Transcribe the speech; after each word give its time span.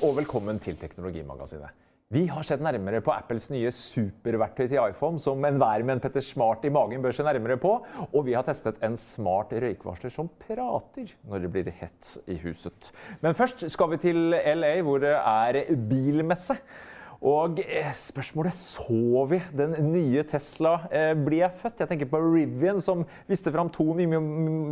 og 0.00 0.14
velkommen 0.16 0.56
til 0.62 0.78
Teknologimagasinet. 0.80 1.74
Vi 2.10 2.22
har 2.32 2.44
sett 2.46 2.62
nærmere 2.64 3.02
på 3.04 3.12
Apples 3.12 3.50
nye 3.52 3.68
superverktøy 3.74 4.64
til 4.64 4.80
iPhone, 4.80 5.20
som 5.20 5.44
enhver 5.44 5.84
med 5.84 5.98
en 5.98 6.00
Petter 6.00 6.24
Smart 6.24 6.64
i 6.64 6.70
magen 6.72 7.04
bør 7.04 7.12
se 7.14 7.26
nærmere 7.26 7.58
på. 7.60 7.74
Og 8.08 8.24
vi 8.26 8.32
har 8.34 8.46
testet 8.46 8.80
en 8.86 8.96
smart 8.98 9.52
røykvarsler 9.52 10.14
som 10.14 10.30
prater 10.40 11.12
når 11.28 11.44
det 11.44 11.50
blir 11.52 11.68
hett 11.82 12.14
i 12.32 12.38
huset. 12.40 12.90
Men 13.20 13.36
først 13.36 13.66
skal 13.70 13.92
vi 13.92 14.00
til 14.06 14.32
LA, 14.32 14.72
hvor 14.86 15.04
det 15.04 15.12
er 15.12 15.60
bilmesse. 15.90 16.56
Og 17.20 17.58
eh, 17.60 17.90
spørsmålet 17.92 18.56
så 18.56 19.26
vi 19.28 19.40
den 19.52 19.74
nye 19.90 20.22
Tesla 20.24 20.86
eh, 20.88 21.12
bli 21.12 21.42
født? 21.44 21.82
Jeg 21.82 21.90
tenker 21.90 22.08
på 22.08 22.20
Rivian, 22.24 22.80
som 22.80 23.02
viste 23.28 23.52
fram 23.52 23.68
to 23.72 23.90
nye 23.98 24.20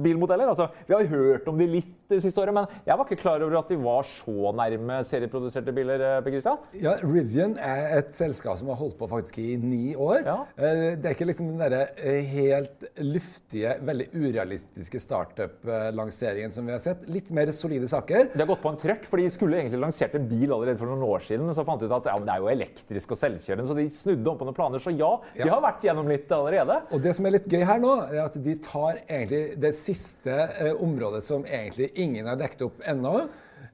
bilmodeller. 0.04 0.48
Altså, 0.48 0.70
vi 0.88 0.96
har 0.96 1.10
hørt 1.12 1.48
om 1.50 1.58
de 1.60 1.68
litt 1.68 1.94
det 2.08 2.22
siste 2.24 2.40
året, 2.40 2.56
men 2.56 2.64
jeg 2.88 2.96
var 2.96 3.04
ikke 3.04 3.20
klar 3.20 3.42
over 3.44 3.58
at 3.58 3.68
de 3.68 3.76
var 3.82 4.06
så 4.08 4.52
nærme 4.56 5.02
serieproduserte 5.04 5.74
biler. 5.76 6.00
Eh. 6.00 6.46
Ja, 6.80 6.94
Rivian 7.02 7.58
er 7.60 7.98
et 7.98 8.14
selskap 8.16 8.56
som 8.60 8.72
har 8.72 8.80
holdt 8.80 8.96
på 8.96 9.10
faktisk 9.10 9.42
i 9.42 9.58
ni 9.60 9.92
år. 9.92 10.22
Ja. 10.24 10.38
Det 10.56 11.04
er 11.04 11.12
ikke 11.12 11.28
liksom 11.28 11.50
den 11.50 11.60
derre 11.60 11.84
helt 12.32 12.88
luftige, 13.04 13.76
veldig 13.84 14.08
urealistiske 14.16 15.02
startup-lanseringen 15.04 16.54
som 16.54 16.64
vi 16.64 16.72
har 16.72 16.80
sett. 16.80 17.04
Litt 17.12 17.28
mer 17.34 17.52
solide 17.52 17.90
saker. 17.90 18.32
De 18.32 18.40
har 18.40 18.48
gått 18.48 18.64
på 18.64 18.72
en 18.72 18.80
trøkk, 18.80 19.04
for 19.10 19.20
de 19.20 19.28
skulle 19.32 19.60
egentlig 19.60 19.82
lansert 19.84 20.16
en 20.16 20.28
bil 20.30 20.48
allerede 20.48 20.80
for 20.80 20.88
noen 20.88 21.04
år 21.04 21.28
siden. 21.28 21.52
Så 21.52 21.66
fant 21.68 21.84
de 21.84 21.90
ut 21.90 21.96
at 22.00 22.08
ja, 22.08 22.16
det 22.24 22.34
er 22.37 22.37
jo 22.42 22.50
elektrisk 22.52 23.14
og 23.14 23.20
selvkjørende, 23.20 23.66
så 23.68 23.76
de 23.78 23.88
snudde 23.92 24.32
om 24.32 24.38
på 24.40 24.48
noen 24.48 24.56
planer. 24.56 24.82
Så 24.82 24.94
ja, 24.94 25.10
de 25.34 25.44
ja. 25.44 25.50
har 25.54 25.64
vært 25.64 25.84
gjennom 25.88 26.08
litt 26.10 26.32
allerede. 26.34 26.80
Og 26.94 27.02
det 27.04 27.14
som 27.18 27.28
er 27.28 27.36
litt 27.38 27.50
gøy 27.50 27.66
her 27.68 27.82
nå, 27.82 27.92
er 28.08 28.22
at 28.24 28.38
de 28.44 28.56
tar 28.64 29.02
egentlig 29.04 29.42
det 29.60 29.74
siste 29.78 30.38
eh, 30.58 30.72
området 30.74 31.22
som 31.26 31.46
egentlig 31.46 31.92
ingen 32.00 32.30
har 32.30 32.40
dekket 32.40 32.66
opp 32.68 32.82
ennå. 32.88 33.14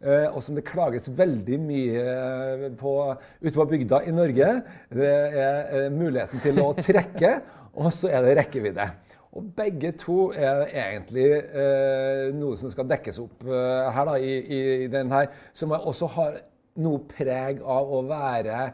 Eh, 0.05 0.29
og 0.29 0.43
som 0.45 0.57
det 0.57 0.67
klages 0.69 1.09
veldig 1.17 1.59
mye 1.65 2.05
eh, 2.05 2.65
på 2.81 2.95
ute 3.41 3.57
på 3.57 3.69
bygda 3.71 4.03
i 4.05 4.15
Norge. 4.15 4.51
Det 4.93 5.11
er 5.11 5.61
eh, 5.85 5.91
muligheten 5.93 6.45
til 6.45 6.61
å 6.61 6.73
trekke, 6.77 7.37
og 7.81 7.93
så 7.95 8.13
er 8.13 8.27
det 8.27 8.39
rekkevidde. 8.43 8.89
Og 9.35 9.47
begge 9.57 9.91
to 9.99 10.29
er 10.37 10.69
egentlig 10.69 11.27
eh, 11.35 12.29
noe 12.37 12.59
som 12.59 12.71
skal 12.71 12.87
dekkes 12.91 13.19
opp 13.25 13.47
eh, 13.49 13.95
her 13.97 14.07
da, 14.07 14.19
i, 14.23 14.35
i 14.39 14.61
den 14.93 15.11
her, 15.11 15.33
som 15.57 15.75
også 15.75 16.11
har 16.15 16.37
noe 16.83 17.03
preg 17.11 17.61
av 17.63 17.93
å 17.93 18.03
være 18.09 18.65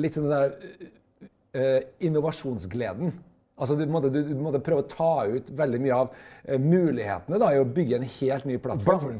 litt 0.00 0.16
sånn 0.16 0.30
der 0.30 0.54
uh, 1.56 1.80
innovasjonsgleden. 2.06 3.12
Altså, 3.60 3.74
du, 3.76 3.82
måtte, 3.92 4.08
du, 4.08 4.30
måtte 4.40 4.62
prøve 4.64 4.86
å 4.86 4.88
ta 4.88 5.26
ut 5.28 5.50
veldig 5.52 5.80
mye 5.84 5.96
av 5.96 6.14
uh, 6.14 6.54
mulighetene 6.56 7.40
da, 7.42 7.50
i 7.52 7.60
å 7.60 7.66
bygge 7.68 7.98
en 7.98 8.06
helt 8.08 8.46
ny 8.48 8.56
plattform. 8.62 9.18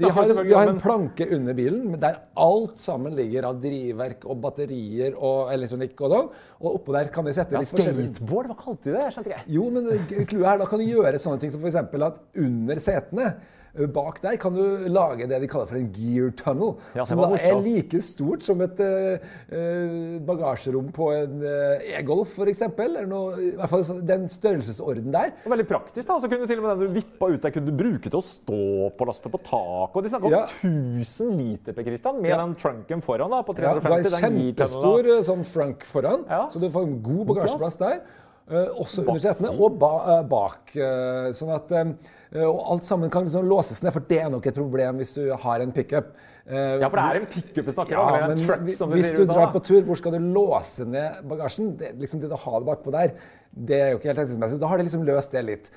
De, 0.00 0.12
har, 0.16 0.32
de 0.38 0.54
har 0.54 0.72
en 0.72 0.80
planke 0.80 1.26
under 1.36 1.58
bilen 1.58 1.98
der 2.00 2.22
alt 2.40 2.80
sammen 2.80 3.18
ligger 3.18 3.50
av 3.50 3.60
drivverk 3.60 4.24
og 4.24 4.40
batterier 4.46 5.18
og 5.18 5.52
elektronikk. 5.52 5.92
Og, 6.00 6.14
dog, 6.14 6.32
og 6.62 6.80
oppå 6.80 6.96
der 6.96 7.12
kan 7.12 7.28
de 7.28 7.36
sette 7.36 7.58
ja, 7.58 7.60
litt 7.60 7.74
Skateboard, 7.74 8.48
hva 8.54 8.60
kalte 8.64 8.88
de 8.88 8.96
det? 8.96 9.06
Jeg 9.10 9.18
skjønte 9.18 9.34
ikke. 9.34 9.46
Jo, 9.58 9.68
men 9.76 9.90
clouet 10.08 10.50
her, 10.54 10.64
da 10.64 10.72
kan 10.72 10.80
du 10.80 10.88
gjøre 10.88 11.20
sånne 11.20 11.44
ting 11.44 11.52
som 11.52 11.60
f.eks. 11.60 11.80
at 11.84 12.22
under 12.40 12.84
setene 12.88 13.32
Bak 13.94 14.18
der 14.24 14.36
kan 14.40 14.54
du 14.54 14.88
lage 14.90 15.28
det 15.30 15.38
de 15.42 15.48
kaller 15.50 15.68
for 15.70 15.78
en 15.78 15.90
gear 15.94 16.32
tunnel. 16.38 16.74
Ja, 16.96 17.04
som 17.06 17.20
da 17.22 17.28
er 17.38 17.60
like 17.62 18.00
stort 18.02 18.42
som 18.46 18.60
et 18.64 18.80
uh, 18.82 20.18
bagasjerom 20.26 20.90
på 20.94 21.10
en 21.14 21.44
uh, 21.44 21.84
e-Golf 21.98 22.34
f.eks. 22.34 22.64
Eller 22.80 23.06
noe, 23.08 23.36
i 23.38 23.50
hvert 23.58 23.70
fall 23.70 24.02
den 24.06 24.26
størrelsesorden 24.30 25.10
der. 25.14 25.34
Og 25.44 25.54
veldig 25.54 25.68
praktisk. 25.70 26.08
da, 26.08 26.18
så 26.18 26.30
kunne 26.30 26.44
du 26.44 26.50
til 26.50 26.62
og 26.62 26.66
med 26.66 26.72
den 26.74 26.90
du 26.90 26.98
vippa 26.98 27.30
ut 27.30 27.42
der, 27.44 27.54
kunne 27.54 27.70
du 27.70 27.78
bruke 27.78 28.08
til 28.08 28.18
å 28.18 28.24
stå 28.24 28.62
på 28.98 29.08
laste 29.08 29.32
på 29.32 29.42
taket. 29.44 29.98
Og 30.00 30.06
de 30.06 30.14
snakker 30.14 30.30
om 30.30 30.38
ja. 30.38 30.44
1000 30.48 31.34
liter 31.38 31.76
per 31.76 31.86
Christian, 31.86 32.22
med 32.22 32.34
ja. 32.34 32.40
den 32.42 32.56
trunken 32.58 33.04
foran 33.04 33.30
da, 33.32 33.42
på 33.46 33.54
350. 33.58 33.86
Ja, 33.86 34.00
det 34.00 34.16
er 34.16 34.24
kjempestor 34.26 35.12
sånn 35.30 35.46
frunk 35.46 35.86
foran, 35.86 36.26
så 36.50 36.62
du 36.62 36.70
får 36.72 36.88
en 36.88 36.98
god 37.04 37.28
bagasjeplass 37.32 37.78
der. 37.80 38.00
Uh, 38.50 38.66
også 38.82 39.04
under 39.04 39.22
setene 39.22 39.52
og 39.54 39.76
ba, 39.78 39.92
uh, 40.08 40.22
bak. 40.26 40.72
Sånn 41.38 41.52
at 41.54 41.70
Og 42.30 42.58
alt 42.72 42.84
sammen 42.86 43.10
kan 43.10 43.24
liksom 43.26 43.48
låses 43.50 43.80
ned, 43.82 43.90
for 43.90 44.06
det 44.06 44.20
er 44.22 44.28
nok 44.30 44.44
et 44.46 44.54
problem 44.54 45.00
hvis 45.02 45.16
du 45.16 45.24
har 45.34 45.62
en 45.64 45.72
pickup. 45.74 46.12
ja, 46.46 46.86
for 46.86 46.96
det 46.96 47.04
er 47.04 47.18
en 47.18 47.26
pickup 47.30 47.66
vi 47.66 47.74
snakker 47.74 47.98
om. 47.98 48.14
Ja, 48.14 48.28
men 48.30 48.38
truck, 48.38 48.62
hvis 48.94 49.12
du 49.16 49.24
drar 49.26 49.50
på 49.50 49.62
tur, 49.66 49.80
hvor 49.86 49.98
skal 49.98 50.14
du 50.14 50.28
låse 50.36 50.86
ned 50.86 51.24
bagasjen? 51.30 51.72
Det, 51.78 51.96
liksom 51.98 52.22
det 52.22 52.30
du 52.30 52.36
har 52.38 52.60
det 52.60 52.70
bakpå 52.70 52.94
der, 52.94 53.16
det 53.50 53.80
er 53.80 53.90
jo 53.90 53.98
ikke 53.98 54.12
helt 54.12 54.22
hensiktsmessig. 54.22 54.60
Da 54.62 54.70
har 54.70 54.78
de 54.78 54.86
liksom 54.86 55.06
løst 55.08 55.34
det 55.34 55.42
litt. 55.48 55.72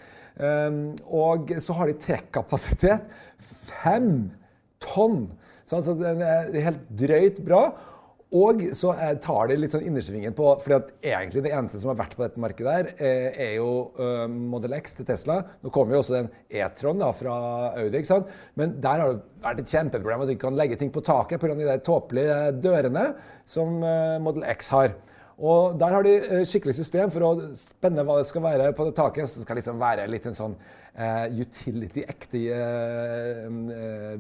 og 1.09 1.55
så 1.61 1.77
har 1.77 1.89
de 1.89 1.97
trekkapasitet. 2.05 3.09
Fem 3.69 4.11
tonn! 4.83 5.31
Så 5.65 5.79
altså, 5.79 5.95
det 5.95 6.11
er 6.27 6.65
helt 6.67 6.85
drøyt 6.99 7.41
bra. 7.45 7.63
Og 8.33 8.63
så 8.73 8.93
tar 9.21 9.49
de 9.51 9.57
litt 9.59 9.73
sånn 9.75 9.85
innersvingen 9.85 10.33
på 10.33 10.47
fordi 10.63 10.77
at 10.79 10.89
egentlig 11.05 11.43
det 11.45 11.51
eneste 11.53 11.81
som 11.81 11.91
har 11.91 11.99
vært 11.99 12.15
på 12.17 12.23
dette 12.23 12.41
markedet, 12.41 12.73
der, 12.73 12.89
eh, 12.97 13.27
er 13.45 13.51
jo 13.59 13.93
uh, 13.99 14.25
Model 14.25 14.73
X 14.79 14.97
til 14.97 15.05
Tesla. 15.05 15.37
Nå 15.61 15.69
kommer 15.73 15.93
jo 15.93 16.01
også 16.01 16.15
den 16.17 16.31
E-tron 16.49 17.03
fra 17.19 17.35
Audi. 17.77 17.99
ikke 17.99 18.09
sant? 18.09 18.33
Men 18.57 18.79
der 18.81 19.03
har 19.03 19.13
det 19.13 19.43
vært 19.43 19.61
et 19.61 19.75
kjempeproblem 19.75 20.23
at 20.23 20.31
du 20.31 20.33
ikke 20.33 20.47
kan 20.47 20.57
legge 20.57 20.79
ting 20.81 20.93
på 20.93 21.05
taket 21.05 21.41
pga. 21.43 21.53
de 21.53 21.69
der 21.69 21.85
tåpelige 21.85 22.39
dørene 22.63 23.05
som 23.45 23.77
Model 24.23 24.47
X 24.49 24.73
har. 24.73 24.95
Og 25.41 25.79
Der 25.79 25.95
har 25.95 26.05
de 26.05 26.45
skikkelig 26.45 26.75
system 26.77 27.11
for 27.13 27.25
å 27.25 27.33
spenne 27.57 28.05
hva 28.05 28.19
det 28.19 28.29
skal 28.29 28.45
være 28.45 28.71
på 28.77 28.89
det 28.89 28.95
taket. 28.97 29.29
Så 29.29 29.41
det 29.41 29.47
skal 29.47 29.59
liksom 29.59 29.81
være 29.81 30.05
litt 30.11 30.27
en 30.29 30.37
sånn 30.37 30.53
uh, 30.53 31.25
utility-ekte 31.33 32.41
uh, 32.53 33.47
uh, 33.49 34.13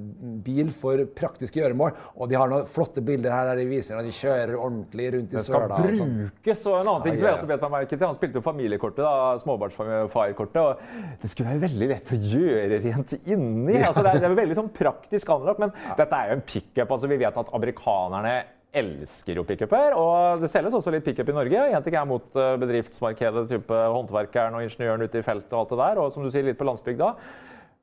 bil 0.45 0.71
for 0.77 1.03
praktiske 1.15 1.61
gjøremål. 1.61 1.93
Og 2.17 2.31
de 2.31 2.37
har 2.39 2.49
noen 2.49 2.65
flotte 2.69 3.03
bilder 3.05 3.35
her 3.35 3.51
der 3.51 3.61
de 3.61 3.67
viser 3.69 3.99
at 3.99 4.07
de 4.07 4.15
kjører 4.15 4.55
ordentlig 4.57 5.11
rundt 5.17 5.35
i 5.35 5.43
søla. 5.45 5.77
Det 5.83 5.93
skal 5.99 6.15
brukes. 6.17 6.65
Og 6.71 6.79
en 6.79 6.91
annen 6.95 7.05
ting 7.05 7.19
som 7.19 7.29
jeg 7.29 7.37
også 7.37 7.51
bet 7.51 7.67
meg 7.67 7.75
merke 7.77 7.93
til, 7.93 8.07
han 8.07 8.17
spilte 8.17 8.41
jo 8.41 8.45
familiekortet, 8.47 9.03
da, 9.05 9.37
småbarnsfarkortet. 9.43 10.59
og 10.63 11.21
Det 11.21 11.31
skulle 11.31 11.53
være 11.53 11.65
veldig 11.67 11.91
lett 11.93 12.13
å 12.15 12.19
gjøre 12.33 12.81
rent 12.87 13.15
inni. 13.21 13.77
Altså, 13.83 14.01
det, 14.01 14.15
er, 14.15 14.25
det 14.25 14.31
er 14.31 14.41
veldig 14.41 14.59
sånn 14.63 14.73
praktisk 14.73 15.33
anlagt, 15.35 15.61
men 15.61 15.73
ja. 15.85 15.97
dette 16.01 16.19
er 16.19 16.33
jo 16.33 16.39
en 16.39 16.45
pickup. 16.47 16.87
Altså, 16.89 17.09
vi 17.11 17.21
vet 17.21 17.41
at 17.43 17.53
amerikanerne 17.53 18.35
elsker 18.73 19.39
jo 19.39 19.45
pickuper. 19.47 19.95
Og 19.97 20.43
det 20.43 20.49
selges 20.51 20.75
også 20.77 20.93
litt 20.93 21.05
pickup 21.05 21.29
i 21.29 21.37
Norge. 21.37 21.65
Én 21.73 21.85
ting 21.85 21.97
er 21.99 22.09
mot 22.09 22.39
eh, 22.39 22.53
bedriftsmarkedet, 22.61 23.47
type 23.51 23.81
håndverkeren 23.95 24.57
og 24.57 24.65
ingeniøren 24.65 25.05
ute 25.05 25.21
i 25.21 25.25
feltet 25.25 25.53
og 25.53 25.63
alt 25.63 25.73
det 25.73 25.81
der, 25.83 26.03
og 26.03 26.13
som 26.13 26.25
du 26.25 26.31
sier, 26.33 26.45
litt 26.47 26.59
på 26.59 26.67
landsbygda. 26.67 27.13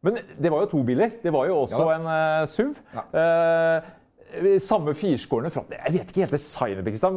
Men 0.06 0.20
det 0.40 0.50
var 0.52 0.64
jo 0.64 0.70
to 0.72 0.82
biler. 0.86 1.16
Det 1.22 1.32
var 1.32 1.48
jo 1.50 1.62
også 1.62 1.82
ja. 1.84 1.96
en 1.98 2.06
uh, 2.08 2.48
SUV. 2.48 2.78
Ja. 2.96 3.04
Uh, 3.12 3.96
samme 4.62 4.94
firskårene 4.96 5.50
fra 5.52 5.64
Jeg 5.74 5.94
vet 5.94 6.12
ikke 6.12 6.24
helt 6.24 6.34
designet. 6.36 6.86
Det 6.86 7.10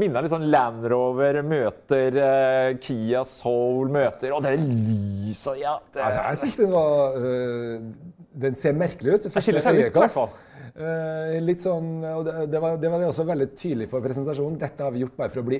minner 0.00 0.24
litt 0.24 0.32
sånn 0.32 0.46
Land 0.52 0.86
Rover 0.90 1.40
møter 1.46 2.18
uh, 2.20 2.68
Kia 2.82 3.24
Soul 3.28 3.90
møter 3.92 4.36
Og 4.36 4.44
det 4.44 4.54
er 4.54 4.62
lys 4.62 5.42
ja, 5.58 5.76
det, 5.92 6.04
altså, 6.04 6.22
Jeg 6.28 6.40
syns 6.44 6.60
den 6.60 6.72
var 6.74 7.18
Den 8.44 8.56
ser 8.60 8.78
merkelig 8.78 9.16
ut. 9.16 9.28
Jeg 9.30 9.46
skiller 9.48 9.64
seg 9.64 9.80
litt, 9.80 9.98
i. 9.98 10.28
Uh, 10.80 11.36
litt 11.42 11.60
sånn, 11.64 11.98
og 12.06 12.24
det, 12.24 12.34
det, 12.52 12.60
var, 12.62 12.76
det, 12.80 12.90
var, 12.92 13.02
også 13.08 13.26
veldig 13.28 13.48
tydelig 13.58 13.88
på 13.90 14.00
presentasjonen. 14.04 14.58
Dette 14.60 14.86
har 14.86 14.94
vi 14.94 15.02
gjort 15.02 15.16
bare 15.18 15.32
for 15.32 15.42
å 15.42 15.48
bli 15.48 15.58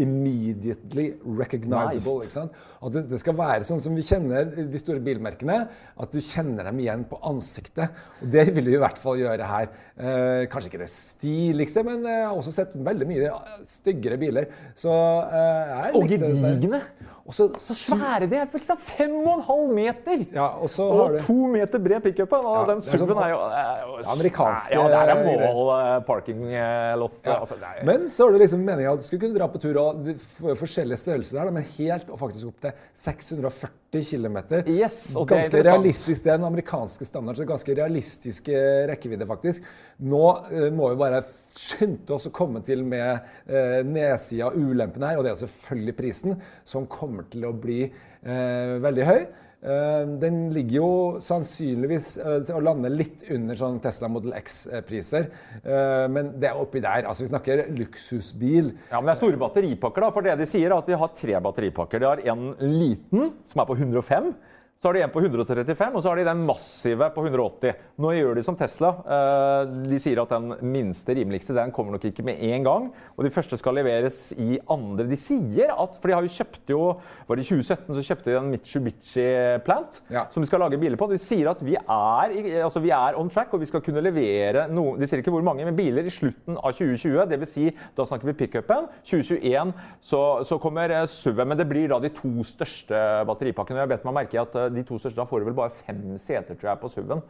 immediately 0.00 1.12
recognizable. 1.24 2.22
Nice. 2.24 2.44
At 2.78 2.94
det, 2.94 3.04
det, 3.10 3.20
skal 3.22 3.36
være 3.38 3.66
sånn 3.66 3.82
som 3.84 3.96
vi 3.98 4.04
kjenner 4.06 4.48
de 4.70 4.80
store 4.80 5.02
bilmerkene. 5.04 5.58
At 5.98 6.14
du 6.14 6.20
kjenner 6.22 6.68
dem 6.70 6.80
igjen 6.82 7.04
på 7.10 7.18
ansiktet. 7.26 7.98
Og 8.22 8.32
det 8.34 8.48
vil 8.52 8.70
vi 8.70 8.76
i 8.78 8.82
hvert 8.82 9.00
fall 9.02 9.20
gjøre 9.20 9.50
her. 9.50 9.70
Eh, 9.98 10.46
kanskje 10.52 10.72
ikke 10.72 10.82
det 10.84 10.90
stiligste, 10.94 11.84
men 11.86 12.06
jeg 12.06 12.24
har 12.24 12.36
også 12.38 12.54
sett 12.54 12.76
veldig 12.88 13.08
mye 13.10 13.32
styggere 13.66 14.20
biler. 14.20 14.50
Så, 14.78 14.94
eh, 14.94 15.90
og 15.98 16.08
gedigne! 16.10 16.82
Og 17.28 17.34
så, 17.36 17.44
så 17.60 17.74
svære 17.76 18.24
de 18.24 18.36
er! 18.40 18.46
Liksom 18.48 18.78
fem 18.80 19.12
og 19.20 19.34
en 19.34 19.42
halv 19.44 19.72
meter! 19.76 20.22
Ja, 20.32 20.46
og, 20.56 20.70
og 20.80 21.12
du... 21.12 21.18
to 21.26 21.34
meter 21.52 21.82
bred 21.84 22.00
pickup. 22.06 22.32
Ja, 22.32 22.62
den 22.70 22.80
SUV-en 22.80 23.10
sånn, 23.10 23.20
er 23.20 23.32
jo, 23.34 23.40
er 23.52 24.06
Amerikanske 24.14 24.78
Ja, 24.78 24.86
det 24.88 25.00
er 25.12 25.20
mål 25.26 25.68
uh, 25.68 25.90
parking-lott. 26.08 27.18
Ja. 27.28 27.36
Altså, 27.36 27.58
men 27.84 28.06
så 28.14 28.24
har 28.24 28.32
du 28.32 28.40
liksom 28.40 28.64
meninga 28.64 28.94
at 28.96 29.02
du 29.02 29.08
skulle 29.10 29.26
kunne 29.26 29.36
dra 29.36 29.50
på 29.52 29.60
tur 29.60 29.76
og 29.82 30.08
forskjellige 30.56 31.02
størrelser 31.04 31.42
der, 31.42 31.52
men 31.58 31.68
helt 31.74 32.08
og 32.08 32.22
faktisk 32.22 32.48
opp 32.48 32.64
til 32.64 32.80
640 33.04 34.08
km. 34.08 34.38
Yes, 34.64 34.98
ganske 35.28 35.64
realistisk. 35.68 36.24
Det 36.24 36.32
er 36.32 36.40
den 36.40 36.48
amerikanske 36.48 37.10
standarden, 37.10 37.42
så 37.42 37.50
ganske 37.52 37.76
realistiske 37.76 38.64
rekkevidde, 38.88 39.28
faktisk. 39.28 39.68
Nå 40.00 40.24
uh, 40.48 40.70
må 40.72 40.94
vi 40.94 41.02
bare 41.04 41.20
skynde 41.58 42.14
oss 42.14 42.28
å 42.30 42.34
komme 42.34 42.62
til 42.66 42.84
med 42.86 43.18
eh, 43.50 43.80
nedsida 43.86 44.48
av 44.48 44.56
ulempen 44.58 45.04
her, 45.06 45.18
og 45.18 45.26
det 45.26 45.34
er 45.34 45.42
selvfølgelig 45.42 45.98
prisen, 45.98 46.38
som 46.68 46.88
kommer 46.90 47.26
til 47.32 47.48
å 47.48 47.54
bli 47.56 47.82
eh, 47.88 48.78
veldig 48.84 49.06
høy. 49.08 49.20
Eh, 49.58 50.10
den 50.22 50.36
ligger 50.54 50.76
jo 50.76 50.90
sannsynligvis 51.24 52.12
uh, 52.22 52.36
til 52.46 52.60
å 52.60 52.62
lande 52.62 52.92
litt 52.92 53.24
under 53.34 53.58
sånn 53.58 53.80
Tesla 53.82 54.06
Model 54.12 54.36
X-priser. 54.38 55.26
Uh, 55.64 56.06
men 56.14 56.30
det 56.38 56.52
er 56.52 56.60
oppi 56.60 56.82
der. 56.84 57.08
altså 57.10 57.24
Vi 57.24 57.32
snakker 57.32 57.64
luksusbil. 57.74 58.70
Ja, 58.92 59.00
Men 59.00 59.10
det 59.10 59.16
er 59.16 59.20
store 59.24 59.40
batteripakker. 59.42 60.06
da, 60.06 60.12
for 60.14 60.22
det 60.22 60.36
De 60.38 60.46
sier 60.46 60.70
er 60.70 60.76
at 60.76 60.86
de 60.86 61.00
har 61.00 61.10
tre 61.10 61.42
batteripakker. 61.42 62.04
De 62.04 62.06
har 62.06 62.22
en 62.30 62.46
liten, 62.62 63.34
som 63.50 63.64
er 63.64 63.66
på 63.66 63.78
105 63.80 64.30
Så 64.78 64.86
har 64.88 64.94
de 64.94 65.00
en 65.02 65.10
på 65.10 65.18
135, 65.18 65.96
og 65.98 66.02
så 66.04 66.12
har 66.12 66.20
de 66.20 66.24
den 66.28 66.42
massive 66.46 67.08
på 67.10 67.24
180. 67.26 67.72
Nå 67.98 68.12
gjør 68.14 68.36
de 68.38 68.42
som 68.46 68.54
Tesla. 68.54 68.92
Eh, 69.10 69.72
de 69.90 69.98
sier 69.98 70.20
at 70.22 70.30
den 70.30 70.52
minste, 70.70 71.16
rimeligste, 71.18 71.50
den 71.56 71.72
kommer 71.74 71.96
nok 71.96 72.04
ikke 72.06 72.22
med 72.22 72.38
en 72.46 72.62
gang. 72.62 72.84
Og 73.16 73.26
de 73.26 73.32
første 73.34 73.58
skal 73.58 73.74
leveres 73.74 74.20
i 74.38 74.60
andre. 74.70 75.08
De 75.10 75.18
sier 75.18 75.72
at 75.74 75.96
For 75.98 76.06
de 76.06 76.14
har 76.14 76.22
jo 76.22 76.30
kjøpt 76.30 76.70
jo 76.70 76.78
Var 77.26 77.40
det 77.40 77.42
i 77.42 77.48
2017 77.48 77.96
så 77.98 78.04
kjøpte 78.06 78.30
de 78.30 78.36
en 78.38 78.52
Mitsubishi 78.52 79.24
Plant 79.66 79.98
Ja. 80.14 80.22
som 80.30 80.44
de 80.44 80.46
skal 80.46 80.62
lage 80.62 80.78
biler 80.78 81.00
på. 81.00 81.10
De 81.10 81.18
sier 81.18 81.50
at 81.50 81.58
vi 81.66 81.74
er, 81.74 82.36
altså 82.62 82.78
vi 82.84 82.94
er 82.94 83.18
on 83.18 83.28
track, 83.34 83.50
og 83.54 83.64
vi 83.64 83.66
skal 83.66 83.82
kunne 83.82 84.04
levere 84.04 84.68
noe 84.70 84.94
De 85.00 85.10
sier 85.10 85.24
ikke 85.24 85.34
hvor 85.34 85.42
mange, 85.42 85.66
men 85.66 85.74
biler 85.74 86.06
i 86.06 86.14
slutten 86.14 86.54
av 86.54 86.70
2020. 86.78 87.26
Dvs. 87.34 87.50
Si, 87.56 87.66
da 87.98 88.06
snakker 88.06 88.30
vi 88.30 88.36
pickupen. 88.44 88.86
2021 89.02 89.74
så, 90.06 90.22
så 90.46 90.62
kommer 90.62 90.94
eh, 91.00 91.02
SUV-en, 91.10 91.50
men 91.50 91.58
det 91.58 91.66
blir 91.66 91.90
da 91.90 91.98
de 91.98 92.14
to 92.14 92.30
største 92.46 93.02
batteripakkene. 93.26 93.82
Jeg 93.82 93.94
bet 93.96 94.06
meg 94.06 94.18
merke 94.22 94.42
at 94.46 94.54
eh, 94.54 94.67
de 94.74 94.82
to 94.84 94.98
største, 94.98 95.16
Da 95.16 95.24
får 95.24 95.40
du 95.40 95.44
vel 95.50 95.54
bare 95.54 95.70
fem 95.70 96.16
seter, 96.18 96.54
tror 96.54 96.70
jeg, 96.72 96.80
på 96.80 96.90
SUV-en. 96.92 97.22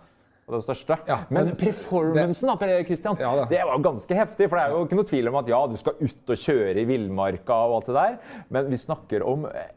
Den 0.49 0.63
største. 0.65 0.97
Ja, 1.07 1.19
men 1.29 1.45
men- 1.51 1.57
performancen 1.61 2.49
da, 2.49 2.83
Christian, 2.89 3.19
Ja 3.21 3.45
det 3.45 3.61
var 3.69 3.79
ganske 3.85 4.15
heftig. 4.17 4.49
For 4.49 4.57
det 4.57 4.63
er 4.65 4.71
jo 4.73 4.85
ikke 4.87 4.97
noe 4.97 5.05
tvil 5.11 5.29
om 5.29 5.35
at 5.43 5.49
ja, 5.49 5.59
du 5.67 5.77
skal 5.77 5.93
ut 6.01 6.31
og 6.33 6.37
kjøre 6.41 6.77
i 6.81 6.85
villmarka 6.89 7.53
og 7.69 7.75
alt 7.83 7.87
det 7.91 7.95
der, 7.99 8.17
men 8.49 8.71
vi 8.71 8.77
snakker 8.81 9.27
om 9.29 9.45
eh, 9.45 9.69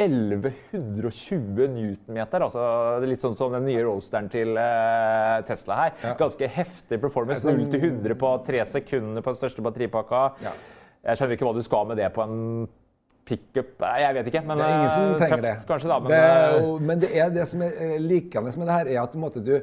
1120 0.00 1.68
newtonmeter. 1.74 2.40
Altså 2.46 2.62
det 3.02 3.10
litt 3.10 3.24
sånn 3.24 3.36
som 3.36 3.52
den 3.52 3.66
nye 3.68 3.82
roasteren 3.84 4.30
til 4.32 4.56
eh, 4.56 5.40
Tesla 5.48 5.76
her. 5.82 5.94
Ja. 6.04 6.14
Ganske 6.20 6.48
heftig 6.48 7.00
performance. 7.02 7.44
Er 7.44 7.52
0 7.56 7.66
sånn- 7.66 7.70
til 7.74 7.80
100 7.90 8.16
på 8.20 8.32
tre 8.46 8.64
sekunder 8.64 9.20
på 9.24 9.34
den 9.34 9.40
største 9.42 9.64
batteripakka. 9.66 10.22
Ja. 10.44 10.52
Jeg 11.10 11.16
skjønner 11.20 11.36
ikke 11.36 11.46
hva 11.48 11.54
du 11.56 11.62
skal 11.64 11.86
med 11.88 11.96
det 12.00 12.10
på 12.16 12.24
en 12.24 12.68
pickup. 13.30 13.86
Jeg 14.02 14.16
vet 14.18 14.32
ikke, 14.32 14.42
men 14.46 14.58
Det 14.60 14.66
er 14.66 14.78
ingen 14.78 14.90
som 14.94 15.04
eh, 15.06 15.20
trenger 15.20 15.36
tøft 15.36 15.46
det. 15.46 15.68
kanskje, 15.70 15.92
da. 15.92 16.00
Men, 16.00 16.10
det 16.10 16.24
eh, 16.24 16.56
jo, 16.56 16.74
men 16.90 17.04
det 17.04 17.12
er 17.14 17.30
det 17.38 17.46
som 17.50 17.62
er 17.66 17.78
eh, 17.86 18.00
likende 18.02 18.56
med 18.56 18.66
det 18.66 18.80
her, 18.80 18.90
er 18.96 19.02
at 19.04 19.16
måte, 19.20 19.44
du, 19.44 19.54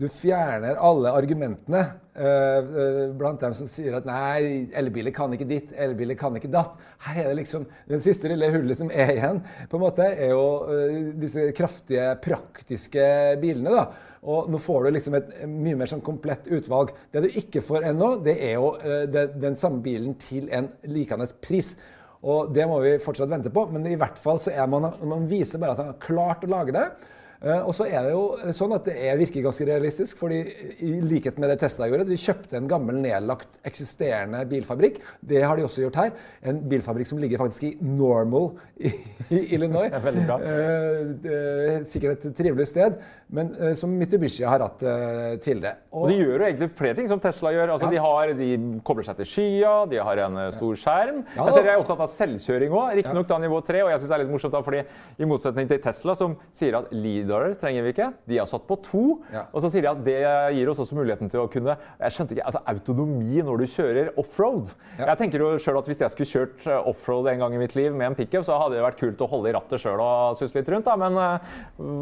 du 0.00 0.06
fjerner 0.08 0.78
alle 0.80 1.10
argumentene 1.12 1.80
øh, 2.16 2.68
øh, 2.82 3.00
blant 3.20 3.42
dem 3.44 3.56
som 3.56 3.68
sier 3.68 3.98
at 3.98 4.06
nei, 4.08 4.70
elbiler 4.80 5.12
kan 5.12 5.34
ikke 5.36 5.48
ditt, 5.48 5.74
elbiler 5.76 6.16
kan 6.16 6.38
ikke 6.38 6.48
datt. 6.52 6.78
Her 7.04 7.24
er 7.24 7.28
det 7.28 7.40
liksom 7.42 7.66
Den 7.88 8.00
siste 8.00 8.30
lille 8.32 8.48
hullet 8.54 8.80
som 8.80 8.88
er 8.88 9.12
igjen, 9.16 9.42
på 9.68 9.76
en 9.76 9.84
måte, 9.84 10.06
er 10.08 10.32
jo 10.32 10.46
øh, 10.72 10.96
disse 11.20 11.50
kraftige, 11.56 12.14
praktiske 12.24 13.04
bilene. 13.42 13.76
da. 13.76 14.08
Og 14.20 14.48
nå 14.52 14.58
får 14.60 14.84
du 14.84 14.90
liksom 14.96 15.16
et 15.16 15.30
mye 15.48 15.76
mer 15.80 15.88
sånn 15.88 16.04
komplett 16.04 16.48
utvalg. 16.52 16.92
Det 17.12 17.24
du 17.24 17.38
ikke 17.40 17.62
får 17.64 17.88
ennå, 17.92 18.10
det 18.24 18.36
er 18.36 18.58
jo 18.58 18.74
den 19.40 19.56
samme 19.56 19.80
bilen 19.84 20.12
til 20.20 20.48
en 20.52 20.68
likende 20.92 21.28
pris. 21.40 21.74
Og 22.20 22.50
det 22.52 22.66
må 22.68 22.80
vi 22.84 22.98
fortsatt 23.00 23.30
vente 23.30 23.52
på, 23.52 23.64
men 23.72 23.86
i 23.88 23.96
hvert 24.00 24.18
fall 24.20 24.40
så 24.42 24.52
er 24.52 24.68
man, 24.68 24.90
man 25.08 25.28
viser 25.28 25.60
bare 25.60 25.76
at 25.76 25.80
han 25.80 25.92
har 25.94 26.02
klart 26.02 26.44
å 26.44 26.50
lage 26.52 26.74
det. 26.76 26.84
Eh, 27.42 27.62
Og 27.66 27.72
så 27.72 27.86
er 27.88 28.04
det 28.04 28.10
jo 28.12 28.24
sånn 28.52 28.74
at 28.76 28.84
det 28.84 28.96
er, 29.00 29.16
virker 29.20 29.44
ganske 29.46 29.64
realistisk, 29.64 30.18
fordi 30.20 30.40
i 30.84 30.98
likhet 31.00 31.38
med 31.40 31.48
det 31.48 31.58
Tesla 31.62 31.86
gjorde, 31.88 32.04
de 32.10 32.18
kjøpte 32.20 32.58
en 32.58 32.68
gammel 32.68 32.98
nedlagt 33.00 33.56
eksisterende 33.64 34.42
bilfabrikk. 34.50 34.98
Det 35.24 35.40
har 35.42 35.56
de 35.56 35.64
også 35.64 35.86
gjort 35.86 35.96
her. 36.02 36.10
En 36.44 36.60
bilfabrikk 36.68 37.08
som 37.08 37.18
ligger 37.22 37.40
faktisk 37.40 37.64
i 37.70 37.72
Normal 37.80 38.50
i, 38.76 38.92
i 39.32 39.40
Illinois. 39.56 39.88
Det 39.92 39.96
er 40.00 40.04
veldig 40.04 40.26
bra. 40.28 40.36
Eh, 40.44 41.70
er 41.80 41.84
sikkert 41.88 42.24
et 42.28 42.36
trivelig 42.36 42.66
sted, 42.70 42.98
men 43.32 43.54
eh, 43.56 43.72
som 43.78 43.92
Mitsubishi 43.96 44.44
har 44.44 44.60
hatt 44.64 44.84
eh, 44.84 45.38
tidligere. 45.42 45.78
Og 45.96 46.10
de 46.10 46.18
gjør 46.20 46.36
jo 46.44 46.48
egentlig 46.50 46.70
flere 46.76 46.98
ting 46.98 47.08
som 47.10 47.20
Tesla 47.22 47.54
gjør. 47.56 47.72
Altså, 47.76 47.88
Ja. 47.88 47.94
de, 47.96 48.02
har, 48.04 48.34
de 48.36 48.50
kobler 48.86 49.06
seg 49.08 49.16
til 49.22 49.30
skya, 49.32 49.72
de 49.90 50.02
har 50.04 50.20
en 50.26 50.38
stor 50.52 50.76
skjerm. 50.76 51.22
Ja. 51.36 51.46
Jeg 51.48 51.56
ser 51.56 51.64
de 51.66 51.72
er 51.72 51.80
opptatt 51.80 52.04
av 52.04 52.12
selvkjøring 52.12 52.76
òg, 52.76 52.92
riktignok 53.00 53.28
da 53.32 53.40
nivå 53.42 53.62
3. 53.64 53.82
Og 53.86 53.90
jeg 53.94 54.02
synes 54.02 54.12
det 54.12 54.18
er 54.18 54.24
litt 54.26 54.32
morsomt 54.36 54.54
da, 54.58 54.62
fordi 54.66 54.84
i 55.24 55.28
motsetning 55.30 55.70
til 55.72 55.80
Tesla, 55.88 56.14
som 56.18 56.36
sier 56.52 56.76
at 56.82 56.92
lidarer 57.30 57.54
trenger 57.58 57.84
vi 57.86 57.92
ikke, 57.94 58.08
de 58.28 58.38
har 58.40 58.48
satt 58.50 58.66
på 58.66 58.76
to. 58.84 59.04
Ja. 59.32 59.44
Og 59.54 59.62
så 59.62 59.70
sier 59.72 59.84
de 59.84 59.90
at 59.90 60.02
det 60.04 60.18
gir 60.56 60.70
oss 60.70 60.80
også 60.82 60.98
muligheten 60.98 61.30
til 61.30 61.44
å 61.44 61.48
kunne 61.50 61.76
Jeg 61.78 62.14
skjønte 62.14 62.34
ikke, 62.34 62.46
altså 62.48 62.62
autonomi 62.72 63.42
når 63.46 63.62
du 63.62 63.66
kjører 63.70 64.10
offroad. 64.20 64.72
Ja. 64.98 65.10
Jeg 65.12 65.20
tenker 65.22 65.44
jo 65.44 65.52
selv 65.62 65.80
at 65.82 65.90
Hvis 65.90 66.00
jeg 66.02 66.14
skulle 66.14 66.30
kjørt 66.30 66.66
eh, 66.66 66.90
offroad 66.90 67.30
en 67.30 67.44
gang 67.44 67.54
i 67.54 67.60
mitt 67.62 67.76
liv 67.78 67.94
med 67.94 68.10
en 68.10 68.18
pickup, 68.18 68.44
så 68.46 68.58
hadde 68.60 68.78
det 68.78 68.84
vært 68.84 69.00
kult 69.00 69.22
å 69.24 69.30
holde 69.30 69.50
i 69.50 69.54
rattet 69.56 69.82
sjøl 69.82 70.02
og 70.02 70.36
susse 70.38 70.56
litt 70.58 70.70
rundt. 70.72 70.88
Da. 70.88 70.96
Men 71.00 71.18
eh, 71.20 71.54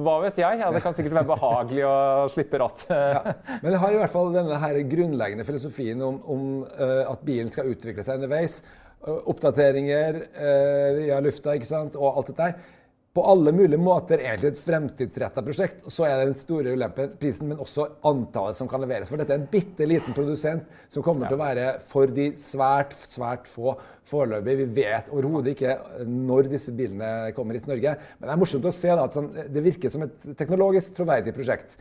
hva 0.07 0.19
vet 0.25 0.41
jeg? 0.41 0.63
Ja, 0.63 0.73
det 0.75 0.83
kan 0.85 0.97
sikkert 0.97 1.19
være 1.21 1.33
behagelig 1.35 1.87
å 1.89 1.97
slippe 2.33 2.63
rattet. 2.65 2.97
Ja. 3.19 3.33
Men 3.63 3.73
det 3.73 3.79
har 3.81 3.95
i 3.95 3.99
hvert 3.99 4.13
fall 4.13 4.31
denne 4.35 4.59
her 4.61 4.77
grunnleggende 4.91 5.45
filosofien 5.47 6.01
om, 6.05 6.19
om 6.31 6.43
uh, 6.67 7.09
at 7.09 7.23
bilen 7.27 7.49
skal 7.51 7.71
utvikle 7.73 8.05
seg 8.05 8.21
underveis. 8.21 8.59
Oppdateringer 9.03 10.19
uh, 10.37 10.99
via 10.99 11.19
lufta 11.25 11.55
ikke 11.57 11.69
sant? 11.69 11.97
og 11.99 12.21
alt 12.21 12.31
dette 12.31 12.49
her. 12.51 12.78
På 13.19 13.25
alle 13.27 13.51
mulige 13.51 13.81
måter 13.83 14.21
egentlig 14.23 14.53
et 14.53 14.61
fremtidsretta 14.63 15.43
prosjekt. 15.43 15.81
Så 15.91 16.05
er 16.07 16.21
det 16.21 16.27
den 16.29 16.37
store 16.39 16.71
ulempen 16.71 17.17
prisen, 17.19 17.49
men 17.51 17.59
også 17.59 17.89
antallet 18.07 18.55
som 18.55 18.69
kan 18.71 18.85
leveres. 18.85 19.11
For 19.11 19.19
dette 19.19 19.35
er 19.35 19.41
en 19.41 19.49
bitte 19.51 19.89
liten 19.91 20.15
produsent 20.15 20.69
som 20.93 21.03
kommer 21.03 21.27
til 21.27 21.35
å 21.35 21.41
være 21.41 21.65
for 21.91 22.07
de 22.15 22.29
svært, 22.39 22.95
svært 23.11 23.51
få 23.51 23.75
foreløpig. 24.07 24.55
Vi 24.61 24.69
vet 24.79 25.11
overhodet 25.11 25.57
ikke 25.57 25.75
når 26.07 26.53
disse 26.53 26.77
bilene 26.79 27.33
kommer 27.35 27.59
hit 27.59 27.67
til 27.67 27.75
Norge. 27.75 27.97
Men 28.21 28.31
det 28.31 28.37
er 28.37 28.43
morsomt 28.45 28.71
å 28.71 28.77
se 28.79 28.93
da, 28.93 29.09
at 29.09 29.19
sånn, 29.19 29.33
det 29.35 29.67
virker 29.67 29.97
som 29.97 30.07
et 30.07 30.31
teknologisk 30.39 30.95
troverdig 31.01 31.35
prosjekt. 31.35 31.75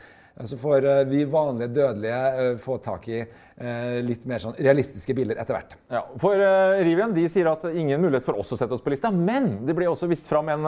Så 0.46 0.58
får 0.58 0.86
eh, 0.86 1.04
vi 1.10 1.24
vanlige 1.26 1.68
dødelige 1.68 2.18
eh, 2.42 2.58
få 2.62 2.78
tak 2.78 3.08
i 3.10 3.20
eh, 3.22 3.98
litt 4.06 4.26
mer 4.30 4.42
sånn 4.44 4.54
realistiske 4.60 5.16
biler 5.18 5.40
etter 5.42 5.58
hvert. 5.58 5.74
Ja, 5.90 6.04
for 6.22 6.38
Rivian 6.86 7.16
de 7.16 7.26
sier 7.32 7.50
at 7.50 7.66
ingen 7.72 8.02
mulighet 8.04 8.28
for 8.28 8.38
oss 8.38 8.54
å 8.54 8.60
sette 8.60 8.78
oss 8.78 8.84
på 8.86 8.94
lista, 8.94 9.10
men 9.12 9.66
det 9.66 9.74
blir 9.78 9.90
også 9.90 10.10
vist 10.12 10.30
fram 10.30 10.52
en, 10.54 10.68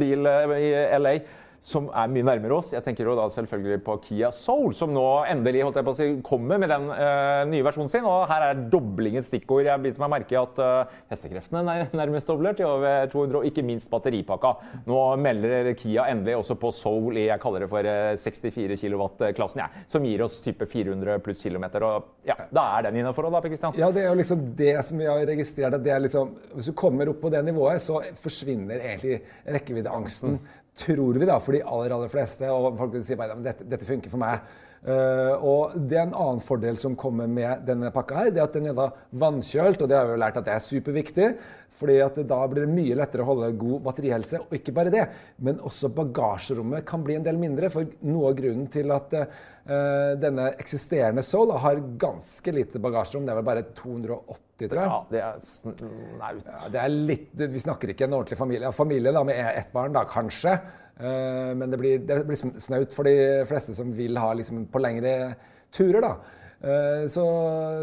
bil 0.00 0.24
i 0.56 0.70
LA 0.96 1.14
som 1.60 1.88
er 1.92 2.10
mye 2.12 2.26
nærmere 2.26 2.58
oss. 2.60 2.74
Jeg 2.74 2.84
tenker 2.84 3.08
jo 3.08 3.16
da 3.18 3.26
selvfølgelig 3.32 3.80
på 3.86 3.96
Kia 4.04 4.30
Soul, 4.34 4.74
som 4.76 4.92
nå 4.94 5.06
endelig 5.30 5.64
holdt 5.66 5.80
jeg 5.80 5.88
på 5.88 5.94
å 5.94 5.98
si, 5.98 6.08
kommer 6.26 6.60
med 6.60 6.72
den 6.72 6.88
uh, 6.92 7.42
nye 7.48 7.64
versjonen 7.66 7.92
sin. 7.92 8.06
Og 8.08 8.26
her 8.30 8.46
er 8.50 8.62
doblingens 8.72 9.30
stikkord. 9.30 9.66
Jeg 9.68 9.84
biter 9.84 10.04
meg 10.04 10.14
merke 10.16 10.36
i 10.36 10.40
at 10.40 10.60
uh, 10.62 11.00
hestekreftene 11.12 11.64
er 11.64 11.92
nærmest 12.00 12.30
dobler 12.30 12.56
til 12.56 12.68
over 12.68 13.08
200, 13.12 13.40
og 13.40 13.48
ikke 13.50 13.64
minst 13.66 13.90
batteripakka. 13.92 14.54
Nå 14.88 15.00
melder 15.20 15.72
Kia 15.78 16.08
endelig 16.12 16.38
også 16.40 16.56
på 16.60 16.72
Soul 16.74 17.20
i 17.20 17.30
jeg 17.30 17.42
kaller 17.42 17.64
det 17.64 17.70
for 17.70 17.86
eh, 17.86 18.12
64 18.18 18.76
kW-klassen, 18.80 19.62
ja, 19.62 19.84
som 19.90 20.04
gir 20.06 20.22
oss 20.24 20.38
type 20.44 20.66
400 20.68 21.20
pluss 21.24 21.42
kilometer. 21.46 21.84
Og 21.86 22.26
ja, 22.28 22.36
da 22.52 22.66
er 22.76 22.88
den 22.88 23.00
innafor, 23.00 23.28
da, 23.28 23.42
Per 23.42 23.52
Kristian. 23.52 23.76
Ja, 23.78 23.90
det 23.94 24.04
er 24.04 24.10
jo 24.10 24.18
liksom 24.20 24.44
det 24.58 24.74
som 24.86 25.00
vi 25.00 25.08
har 25.08 25.22
registrert. 25.28 25.76
at 25.78 25.84
det 25.84 25.94
er 25.94 26.04
liksom, 26.04 26.34
Hvis 26.54 26.70
du 26.70 26.76
kommer 26.76 27.10
opp 27.12 27.20
på 27.22 27.32
det 27.32 27.42
nivået, 27.46 27.82
så 27.82 28.00
forsvinner 28.22 28.80
egentlig 28.80 29.20
rekkeviddeangsten. 29.46 30.38
Tror 30.78 31.18
vi, 31.18 31.26
da, 31.26 31.38
for 31.42 31.56
de 31.56 31.62
aller 31.66 31.94
aller 31.94 32.12
fleste. 32.12 32.50
Og 32.50 32.76
folk 32.78 32.92
vil 32.94 33.04
si 33.04 33.16
at 33.18 33.38
dette, 33.44 33.66
dette 33.68 33.88
funker 33.88 34.12
for 34.12 34.22
meg. 34.22 34.44
Eh, 34.80 35.34
og 35.44 35.74
det 35.76 35.98
er 35.98 36.06
en 36.06 36.14
annen 36.16 36.40
fordel 36.40 36.78
som 36.80 36.94
kommer 36.98 37.28
med 37.28 37.66
denne 37.68 37.90
pakka 37.92 38.22
her, 38.22 38.30
det 38.32 38.40
er 38.40 38.46
at 38.46 38.54
den 38.56 38.70
er 38.70 38.76
da 38.76 38.88
vannkjølt. 39.20 39.82
Og 39.82 39.90
det 39.90 39.98
har 39.98 40.08
vi 40.08 40.14
jo 40.16 40.22
lært 40.22 40.38
at 40.40 40.46
det 40.48 40.54
er 40.56 40.68
superviktig. 40.68 41.32
fordi 41.80 41.94
at 42.04 42.18
da 42.28 42.38
blir 42.50 42.66
det 42.66 42.74
mye 42.74 42.96
lettere 42.98 43.24
å 43.24 43.28
holde 43.30 43.54
god 43.56 43.80
batterihelse. 43.86 44.42
Og 44.42 44.56
ikke 44.58 44.74
bare 44.76 44.92
det, 44.92 45.04
men 45.40 45.62
også 45.64 45.88
bagasjerommet 45.96 46.84
kan 46.84 47.00
bli 47.00 47.14
en 47.16 47.24
del 47.24 47.38
mindre. 47.40 47.70
For 47.72 47.88
noe 48.04 48.32
av 48.32 48.36
grunnen 48.36 48.66
til 48.68 48.92
at 48.92 49.14
uh, 49.16 50.12
denne 50.20 50.50
eksisterende 50.60 51.24
Soul 51.24 51.54
har 51.56 51.80
ganske 52.02 52.52
lite 52.52 52.82
bagasjerom, 52.84 53.24
det 53.24 53.32
er 53.32 53.40
vel 53.40 53.48
bare 53.48 53.64
280, 53.78 54.66
tror 54.66 54.82
jeg. 54.82 54.90
Ja, 54.90 55.00
det 55.14 55.22
er 55.24 55.40
snaut. 55.46 56.44
Ja, 56.44 56.68
det 56.74 56.82
er 56.82 56.92
litt, 56.92 57.32
Vi 57.40 57.64
snakker 57.64 57.94
ikke 57.94 58.10
en 58.10 58.18
ordentlig 58.18 58.42
familie. 58.42 58.66
Ja, 58.68 58.76
familie 58.76 59.16
da, 59.16 59.24
med 59.24 59.40
ett 59.48 59.72
barn, 59.72 59.96
da, 59.96 60.04
kanskje. 60.10 60.58
Eh, 61.00 61.54
men 61.56 61.70
det 61.72 61.78
blir, 61.80 62.02
det 62.04 62.20
blir 62.28 62.40
snaut 62.60 62.92
for 62.96 63.08
de 63.08 63.16
fleste 63.48 63.76
som 63.76 63.92
vil 63.96 64.18
ha 64.20 64.34
liksom, 64.36 64.66
på 64.70 64.82
lengre 64.82 65.32
turer. 65.72 66.04
da. 66.04 66.12
Eh, 66.60 67.06
så, 67.08 67.22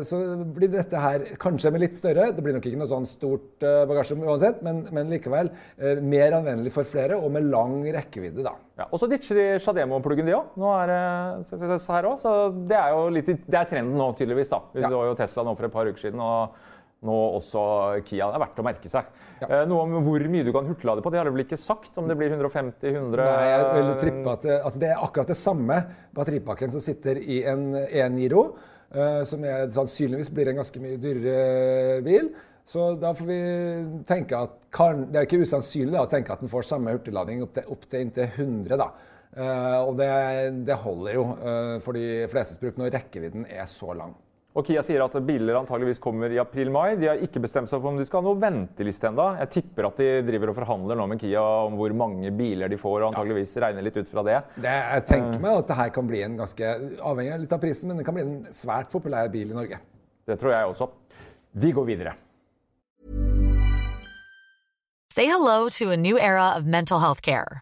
så 0.06 0.20
blir 0.54 0.70
dette 0.70 1.00
her 1.02 1.24
kanskje 1.42 1.72
med 1.74 1.82
litt 1.82 1.98
større. 1.98 2.30
Det 2.36 2.44
blir 2.46 2.54
nok 2.54 2.68
ikke 2.70 2.78
noe 2.78 2.90
sånn 2.92 3.08
stort 3.10 3.66
eh, 3.66 3.82
bagasjerom 3.90 4.28
uansett, 4.28 4.62
men, 4.66 4.84
men 4.94 5.10
likevel 5.16 5.50
mer 6.06 6.38
anvendelig 6.38 6.76
for 6.76 6.86
flere 6.86 7.18
og 7.18 7.34
med 7.34 7.50
lang 7.50 7.80
rekkevidde. 7.96 8.46
da. 8.46 8.54
Ja, 8.78 8.86
og 8.92 9.02
så 9.02 9.10
ditcher 9.10 9.40
de 9.40 9.48
Shademo-pluggen, 9.66 10.30
de 10.30 10.38
òg. 10.38 10.54
Nå 10.62 10.70
er 10.84 10.94
det 10.94 11.02
her 11.98 12.10
Så 12.22 12.34
det 12.70 12.78
er 12.78 12.94
jo 12.94 13.08
litt, 13.18 13.32
det 13.48 13.58
er 13.64 13.70
trenden 13.74 13.98
nå, 13.98 14.12
tydeligvis. 14.20 14.54
da. 14.54 14.62
Vi 14.76 14.86
Ja. 14.86 14.92
så 14.94 15.06
jo 15.10 15.16
Tesla 15.18 15.44
nå 15.48 15.58
for 15.58 15.66
et 15.66 15.74
par 15.74 15.90
uker 15.90 15.98
siden. 16.06 16.22
og 16.22 16.54
nå 17.06 17.18
også 17.38 17.62
Kia. 18.08 18.30
Det 18.32 18.40
er 18.40 18.42
verdt 18.42 18.62
å 18.62 18.66
merke 18.66 18.90
seg. 18.90 19.10
Ja. 19.42 19.48
Eh, 19.50 19.66
Noe 19.70 19.84
om 19.86 19.98
hvor 20.06 20.24
mye 20.32 20.46
du 20.48 20.52
kan 20.56 20.66
hurtiglade 20.70 21.04
på. 21.06 21.12
Det 21.14 21.20
har 21.22 21.30
du 21.30 21.36
vel 21.36 21.46
ikke 21.46 21.60
sagt? 21.62 21.94
Om 22.00 22.10
det 22.10 22.18
blir 22.18 22.34
150, 22.34 22.90
100 22.90 23.28
Nei, 23.28 23.46
jeg 23.52 23.68
vil 23.76 23.92
trippe 24.02 24.34
at 24.34 24.48
det, 24.48 24.58
altså 24.64 24.82
det 24.82 24.90
er 24.90 25.06
akkurat 25.06 25.32
det 25.34 25.38
samme 25.38 25.80
batteripakken 26.18 26.74
som 26.74 26.84
sitter 26.84 27.22
i 27.22 27.44
en 27.50 27.70
E-Niro, 27.86 28.48
eh, 28.90 29.22
som 29.30 29.46
er, 29.46 29.68
sannsynligvis 29.78 30.34
blir 30.34 30.52
en 30.52 30.62
ganske 30.64 30.82
mye 30.84 31.02
dyrere 31.02 32.02
bil. 32.06 32.32
Så 32.68 32.90
da 33.00 33.14
får 33.16 33.30
vi 33.30 33.42
tenke 34.10 34.42
at 34.44 34.58
kan, 34.76 35.06
Det 35.08 35.22
er 35.22 35.28
ikke 35.30 35.46
usannsynlig 35.46 35.94
da, 35.94 36.04
å 36.04 36.12
tenke 36.12 36.34
at 36.34 36.42
den 36.44 36.52
får 36.52 36.66
samme 36.68 36.92
hurtiglading 36.98 37.46
opp 37.46 37.54
til, 37.56 37.70
opp 37.72 37.86
til 37.88 38.04
inntil 38.04 38.28
100. 38.28 38.76
da. 38.82 38.90
Eh, 39.38 39.80
og 39.86 39.94
det, 40.02 40.10
det 40.68 40.82
holder 40.82 41.14
jo 41.14 41.28
for 41.86 41.96
de 41.96 42.26
flestes 42.32 42.58
bruk 42.60 42.82
når 42.82 42.96
rekkevidden 42.98 43.46
er 43.54 43.70
så 43.70 43.94
lang. 43.96 44.18
Og 44.58 44.66
Kia 44.66 44.82
sier 44.82 45.04
at 45.04 45.14
biler 45.22 45.60
antageligvis 45.60 46.00
kommer 46.02 46.32
i 46.34 46.40
april-mai. 46.42 46.96
De 46.98 47.12
har 47.12 47.20
ikke 47.22 47.44
bestemt 47.44 47.70
seg 47.70 47.78
for 47.78 47.92
om 47.92 48.00
de 48.00 48.06
skal 48.08 48.24
ha 48.24 48.26
noe 48.26 48.40
venteliste 48.42 49.06
ennå. 49.12 49.28
Jeg 49.44 49.52
tipper 49.54 49.86
at 49.92 50.00
de 50.02 50.08
driver 50.26 50.50
og 50.50 50.58
forhandler 50.58 50.98
nå 50.98 51.06
med 51.12 51.22
Kia 51.22 51.44
om 51.68 51.78
hvor 51.78 51.94
mange 51.94 52.32
biler 52.34 52.72
de 52.74 52.80
får, 52.82 52.96
og 53.04 53.12
antageligvis 53.12 53.54
regner 53.62 53.86
litt 53.86 54.00
ut 54.02 54.10
fra 54.10 54.24
det. 54.26 54.40
det 54.58 54.74
jeg 54.74 55.04
tenker 55.12 55.44
meg 55.44 55.60
at 55.60 55.70
det 55.70 55.78
her 55.78 55.92
kan 55.94 56.10
bli 56.10 56.24
en 56.26 56.40
ganske, 56.42 56.72
avhengig 57.12 57.38
litt 57.44 57.54
av 57.54 57.62
prisen, 57.62 57.92
men 57.92 58.02
det 58.02 58.08
kan 58.08 58.18
bli 58.18 58.26
en 58.26 58.40
svært 58.50 58.90
populær 58.90 59.30
bil 59.30 59.54
i 59.54 59.60
Norge. 59.60 59.80
Det 60.26 60.40
tror 60.42 60.56
jeg 60.56 60.74
også. 60.74 60.90
Vi 61.54 61.76
går 61.78 61.88
videre. 61.94 62.18
Say 65.14 65.30
hello 65.30 65.70
to 65.70 65.92
a 65.94 65.98
new 65.98 66.18
era 66.18 66.56
of 66.58 66.66
mental 66.66 67.00
health 67.00 67.22
care. 67.22 67.62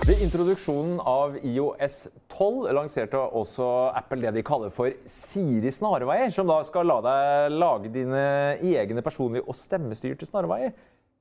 Ved 0.00 0.22
introduksjonen 0.24 0.96
av 1.04 1.34
IOS 1.44 2.06
12 2.32 2.70
lanserte 2.72 3.18
også 3.20 3.66
Apple 3.98 4.22
det 4.24 4.30
de 4.38 4.42
kaller 4.46 4.72
for 4.72 4.94
Siri 5.04 5.68
snarveier, 5.74 6.32
som 6.32 6.48
da 6.48 6.56
skal 6.64 6.88
la 6.88 6.96
deg 7.04 7.58
lage 7.58 7.90
dine 7.92 8.22
egne 8.64 9.04
personlige 9.04 9.44
og 9.44 9.58
stemmestyrte 9.58 10.24
snarveier. 10.24 10.72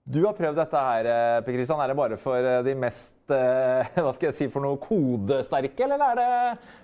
Du 0.09 0.21
har 0.23 0.37
prøvd 0.37 0.57
dette 0.57 0.83
her, 0.85 1.09
eh, 1.11 1.41
Per 1.43 1.57
Kristian. 1.57 1.81
Er 1.83 1.91
det 1.91 1.97
bare 1.99 2.17
for 2.17 2.39
eh, 2.39 2.63
de 2.65 2.73
mest 2.73 3.35
eh, 3.35 3.91
hva 4.03 4.13
skal 4.15 4.29
jeg 4.29 4.37
si, 4.37 4.47
for 4.49 4.63
noe 4.63 4.79
kodesterke, 4.81 5.83
eller 5.85 6.05
er 6.07 6.15
det 6.17 6.29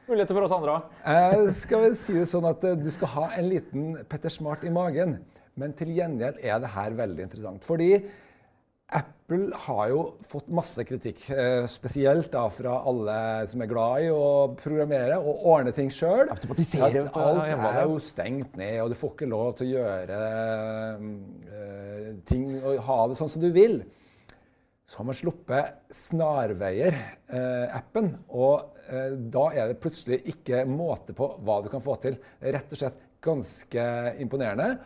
muligheter 0.09 0.35
for 0.35 0.45
oss 0.45 0.53
andre 0.53 0.75
òg? 0.75 0.99
Jeg 1.15 1.55
skal 1.61 1.85
vel 1.87 1.97
si 2.03 2.19
det 2.19 2.27
sånn 2.29 2.45
at 2.51 2.67
eh, 2.67 2.75
du 2.77 2.91
skal 2.93 3.13
ha 3.15 3.25
en 3.39 3.49
liten 3.49 3.87
Petter 4.11 4.35
Smart 4.35 4.67
i 4.67 4.73
magen. 4.73 5.15
Men 5.55 5.73
til 5.79 5.95
gjengjeld 5.95 6.43
er 6.43 6.59
det 6.59 6.75
her 6.75 6.99
veldig 6.99 7.29
interessant. 7.29 7.63
Fordi 7.65 7.93
Apple 8.93 9.49
har 9.65 9.87
jo 9.89 10.01
fått 10.21 10.45
masse 10.53 10.83
kritikk, 10.85 11.23
eh, 11.33 11.65
spesielt 11.65 12.29
da 12.31 12.49
fra 12.53 12.83
alle 12.85 13.47
som 13.49 13.61
er 13.63 13.67
glad 13.71 14.03
i 14.05 14.09
å 14.13 14.53
programmere 14.59 15.17
og 15.17 15.45
ordne 15.55 15.71
ting 15.73 15.89
sjøl. 15.89 16.29
Alt 16.29 16.45
er 17.73 17.85
jo 17.89 17.97
stengt 17.99 18.55
ned, 18.59 18.81
og 18.83 18.89
du 18.93 18.97
får 18.99 19.11
ikke 19.15 19.29
lov 19.31 19.55
til 19.57 19.65
å 19.65 19.73
gjøre 19.79 20.17
eh, 21.01 22.13
ting 22.29 22.45
og 22.61 22.77
ha 22.85 22.99
det 23.09 23.17
sånn 23.17 23.33
som 23.33 23.41
du 23.41 23.49
vil. 23.55 23.81
Så 24.85 24.99
har 24.99 25.07
man 25.09 25.17
sluppet 25.17 25.65
Snarveier-appen, 25.97 28.07
og 28.37 28.55
eh, 28.85 29.17
da 29.33 29.49
er 29.49 29.65
det 29.71 29.81
plutselig 29.81 30.21
ikke 30.29 30.61
måte 30.69 31.09
på 31.17 31.25
hva 31.41 31.65
du 31.65 31.73
kan 31.73 31.81
få 31.81 31.97
til. 32.03 32.21
Rett 32.37 32.69
og 32.69 32.77
slett 32.77 33.01
ganske 33.25 33.81
imponerende. 34.21 34.77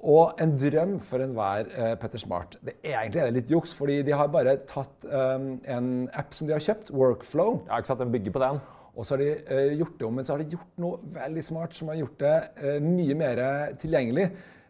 Og 0.00 0.38
en 0.40 0.54
drøm 0.56 0.94
for 1.04 1.20
enhver 1.20 1.66
eh, 1.76 1.94
Petter 2.00 2.18
Smart. 2.22 2.54
Det 2.64 2.78
er 2.80 3.02
egentlig 3.02 3.20
er 3.20 3.26
det 3.28 3.34
litt 3.42 3.50
juks, 3.52 3.74
fordi 3.76 3.98
de 4.06 4.14
har 4.16 4.30
bare 4.32 4.54
tatt 4.68 5.04
um, 5.04 5.50
en 5.68 5.90
app 6.16 6.32
som 6.32 6.48
de 6.48 6.54
har 6.56 6.62
kjøpt, 6.64 6.88
Workflow, 6.96 7.58
Ja, 7.68 7.76
ikke 7.82 7.90
sant? 7.92 8.00
Den 8.00 8.14
bygger 8.14 8.32
på 8.32 8.40
den. 8.44 8.60
og 8.96 9.04
så 9.06 9.14
har 9.14 9.20
de 9.22 9.28
eh, 9.54 9.74
gjort 9.78 9.98
det 10.00 10.06
om, 10.06 10.14
men 10.16 10.24
så 10.24 10.32
har 10.34 10.40
de 10.42 10.56
gjort 10.56 10.80
noe 10.82 10.98
veldig 11.14 11.44
smart 11.44 11.76
som 11.76 11.88
har 11.92 12.00
gjort 12.00 12.16
det 12.20 12.32
eh, 12.64 12.80
mye 12.82 13.14
mer 13.14 13.42
tilgjengelig. 13.80 14.24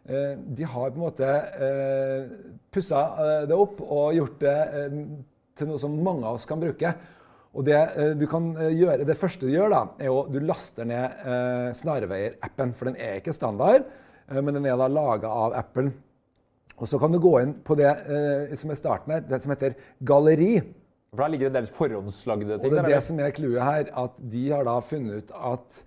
Eh, 0.09 0.35
de 0.57 0.67
har 0.67 0.91
på 0.91 0.99
en 0.99 1.05
måte 1.05 1.31
eh, 1.31 2.27
pussa 2.71 3.01
eh, 3.23 3.47
det 3.49 3.55
opp 3.57 3.81
og 3.87 4.13
gjort 4.17 4.37
det 4.43 4.57
eh, 4.83 5.01
til 5.57 5.67
noe 5.71 5.79
som 5.81 5.95
mange 6.03 6.27
av 6.27 6.37
oss 6.37 6.47
kan 6.49 6.59
bruke. 6.61 6.93
Og 7.55 7.65
det, 7.67 7.79
eh, 7.99 8.13
du 8.19 8.27
kan 8.27 8.51
eh, 8.57 8.71
gjøre, 8.77 9.07
det 9.07 9.17
første 9.19 9.47
du 9.47 9.51
gjør, 9.55 9.73
da, 9.73 9.81
er 9.99 10.13
å 10.13 10.25
du 10.31 10.39
laster 10.43 10.87
ned 10.87 11.25
eh, 11.25 11.71
Snarveier-appen. 11.75 12.75
For 12.77 12.91
den 12.91 12.99
er 13.01 13.19
ikke 13.19 13.35
standard, 13.35 13.83
eh, 13.87 13.91
men 14.41 14.57
den 14.57 14.67
er 14.69 14.77
da 14.79 14.87
laga 14.91 15.31
av 15.31 15.55
Apple. 15.57 15.91
Og 16.81 16.89
så 16.89 16.97
kan 17.01 17.13
du 17.13 17.19
gå 17.21 17.33
inn 17.43 17.55
på 17.65 17.77
det 17.77 17.89
eh, 17.89 18.53
som 18.57 18.73
er 18.73 18.79
starten 18.79 19.13
her, 19.13 19.25
det 19.27 19.41
som 19.43 19.53
heter 19.53 19.75
Galleri. 20.07 20.55
For 21.11 21.21
da 21.21 21.29
ligger 21.29 21.49
det 21.49 21.51
en 21.51 21.59
del 21.59 21.71
forhåndslagde 21.75 22.55
Og 22.55 22.63
ting 22.63 22.73
det 22.73 22.83
er 22.85 22.93
det 22.95 23.01
som 23.05 23.19
er 23.21 23.33
clouet 23.35 23.65
her, 23.67 23.89
at 24.03 24.21
de 24.33 24.43
har 24.49 24.65
da 24.65 24.77
funnet 24.85 25.21
ut 25.21 25.33
at 25.51 25.81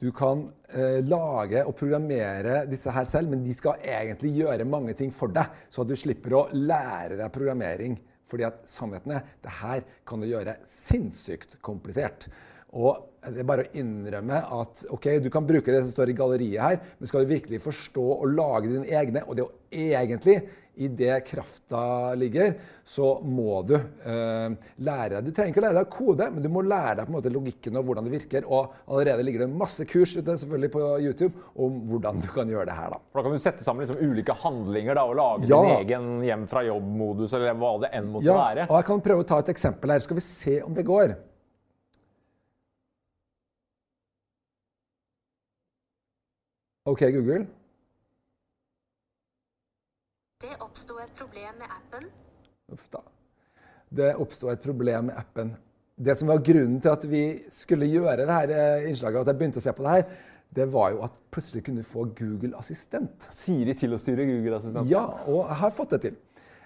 du 0.00 0.08
kan 0.16 0.46
eh, 0.72 1.02
lage 1.04 1.60
og 1.68 1.74
programmere 1.76 2.62
disse 2.70 2.92
her 2.94 3.04
selv, 3.04 3.28
men 3.28 3.44
de 3.44 3.52
skal 3.54 3.82
egentlig 3.84 4.32
gjøre 4.38 4.64
mange 4.64 4.94
ting 4.96 5.12
for 5.12 5.32
deg, 5.32 5.52
så 5.68 5.84
at 5.84 5.90
du 5.90 5.98
slipper 6.00 6.38
å 6.38 6.46
lære 6.56 7.18
deg 7.20 7.34
programmering. 7.34 7.98
Fordi 8.30 8.46
at 8.46 8.62
sannheten 8.70 9.18
er 9.18 9.26
det 9.44 9.52
her 9.60 9.84
kan 10.08 10.22
du 10.22 10.30
gjøre 10.30 10.56
sinnssykt 10.70 11.58
komplisert. 11.66 12.30
Og 12.72 13.09
det 13.28 13.42
er 13.42 13.48
bare 13.48 13.66
å 13.66 13.72
innrømme 13.76 14.38
at 14.60 14.86
ok, 14.90 15.10
du 15.20 15.28
kan 15.30 15.44
bruke 15.48 15.68
det 15.74 15.82
som 15.84 15.92
står 15.92 16.12
i 16.12 16.16
galleriet 16.16 16.62
her, 16.64 16.80
men 16.98 17.10
skal 17.10 17.26
du 17.26 17.34
virkelig 17.34 17.60
forstå 17.66 18.06
og 18.16 18.30
lage 18.32 18.70
dine 18.72 18.88
egne, 18.88 19.24
og 19.28 19.36
det 19.36 19.44
er 19.44 19.48
jo 19.48 19.90
egentlig 20.00 20.38
i 20.80 20.86
det 20.88 21.16
krafta 21.28 22.14
ligger, 22.16 22.54
så 22.88 23.18
må 23.26 23.58
du 23.68 23.74
eh, 23.74 24.54
lære 24.80 25.18
deg 25.18 25.26
Du 25.26 25.30
trenger 25.36 25.50
ikke 25.52 25.60
å 25.60 25.64
lære 25.66 25.76
deg 25.82 25.90
kode, 25.92 26.28
men 26.32 26.40
du 26.46 26.48
må 26.48 26.62
lære 26.64 26.94
deg 26.96 27.04
på 27.08 27.12
en 27.12 27.16
måte 27.18 27.32
logikken 27.34 27.76
og 27.76 27.84
hvordan 27.90 28.06
det 28.08 28.14
virker. 28.14 28.46
Og 28.48 28.72
allerede 28.88 29.26
ligger 29.26 29.44
det 29.44 29.50
masse 29.60 29.84
kurs 29.90 30.14
ute 30.16 30.38
selvfølgelig 30.40 30.72
på 30.72 30.84
YouTube 31.04 31.34
om 31.60 31.76
hvordan 31.90 32.22
du 32.24 32.30
kan 32.32 32.48
gjøre 32.48 32.70
det 32.70 32.78
her. 32.78 32.94
da. 32.94 33.00
For 33.12 33.20
da 33.20 33.26
kan 33.28 33.36
du 33.36 33.42
sette 33.44 33.66
sammen 33.66 33.84
liksom 33.84 34.00
ulike 34.00 34.38
handlinger 34.40 34.96
da, 34.96 35.04
og 35.10 35.18
lage 35.20 35.50
Ja. 35.50 35.60
din 35.60 35.76
egen 35.82 36.08
hjem 36.30 36.46
fra 36.48 36.64
jobb-modus, 36.64 37.34
eller 37.36 37.58
hva 37.60 37.74
det 37.84 37.92
enn 38.00 38.08
måtte 38.14 38.30
Ja, 38.30 38.38
være. 38.40 38.64
Ja, 38.64 38.70
og 38.70 38.78
jeg 38.80 38.88
kan 38.94 39.04
prøve 39.10 39.26
å 39.26 39.28
ta 39.34 39.38
et 39.44 39.52
eksempel 39.52 39.90
her. 39.92 39.98
så 40.00 40.08
Skal 40.08 40.16
vi 40.22 40.26
se 40.30 40.62
om 40.64 40.72
det 40.72 40.86
går. 40.88 41.16
OK, 46.90 47.00
Google. 47.14 47.46
Det 50.40 50.56
oppsto 50.64 50.96
et 50.98 51.12
problem 51.14 51.60
med 51.60 51.70
appen. 51.70 52.08
Uff 52.74 52.88
da. 52.90 53.02
Det 53.90 54.14
oppsto 54.18 54.50
et 54.50 54.62
problem 54.64 55.10
med 55.10 55.20
appen. 55.20 55.52
Det 55.94 56.16
som 56.18 56.32
var 56.32 56.42
grunnen 56.42 56.80
til 56.82 56.90
at 56.90 57.06
vi 57.06 57.22
skulle 57.52 57.86
gjøre 57.90 58.24
det 58.24 58.32
her 58.32 58.54
eh, 58.56 58.88
innslaget, 58.88 59.20
at 59.20 59.30
jeg 59.30 59.38
begynte 59.38 59.62
å 59.62 59.66
se 59.66 59.76
på 59.76 59.86
det 59.86 59.94
her, 59.94 60.18
det 60.58 60.66
var 60.72 60.90
jo 60.96 61.04
at 61.06 61.14
plutselig 61.30 61.62
kunne 61.68 61.84
du 61.84 61.90
få 61.92 62.08
Google 62.18 62.56
Assistent. 62.58 63.28
Siri 63.30 63.76
til 63.78 63.94
å 63.94 64.00
styre 64.00 64.26
Google-assistent. 64.26 64.90
Ja, 64.90 65.04
og 65.30 65.44
jeg 65.44 65.60
har 65.62 65.76
fått 65.76 65.94
det 65.94 66.02
til. 66.08 66.18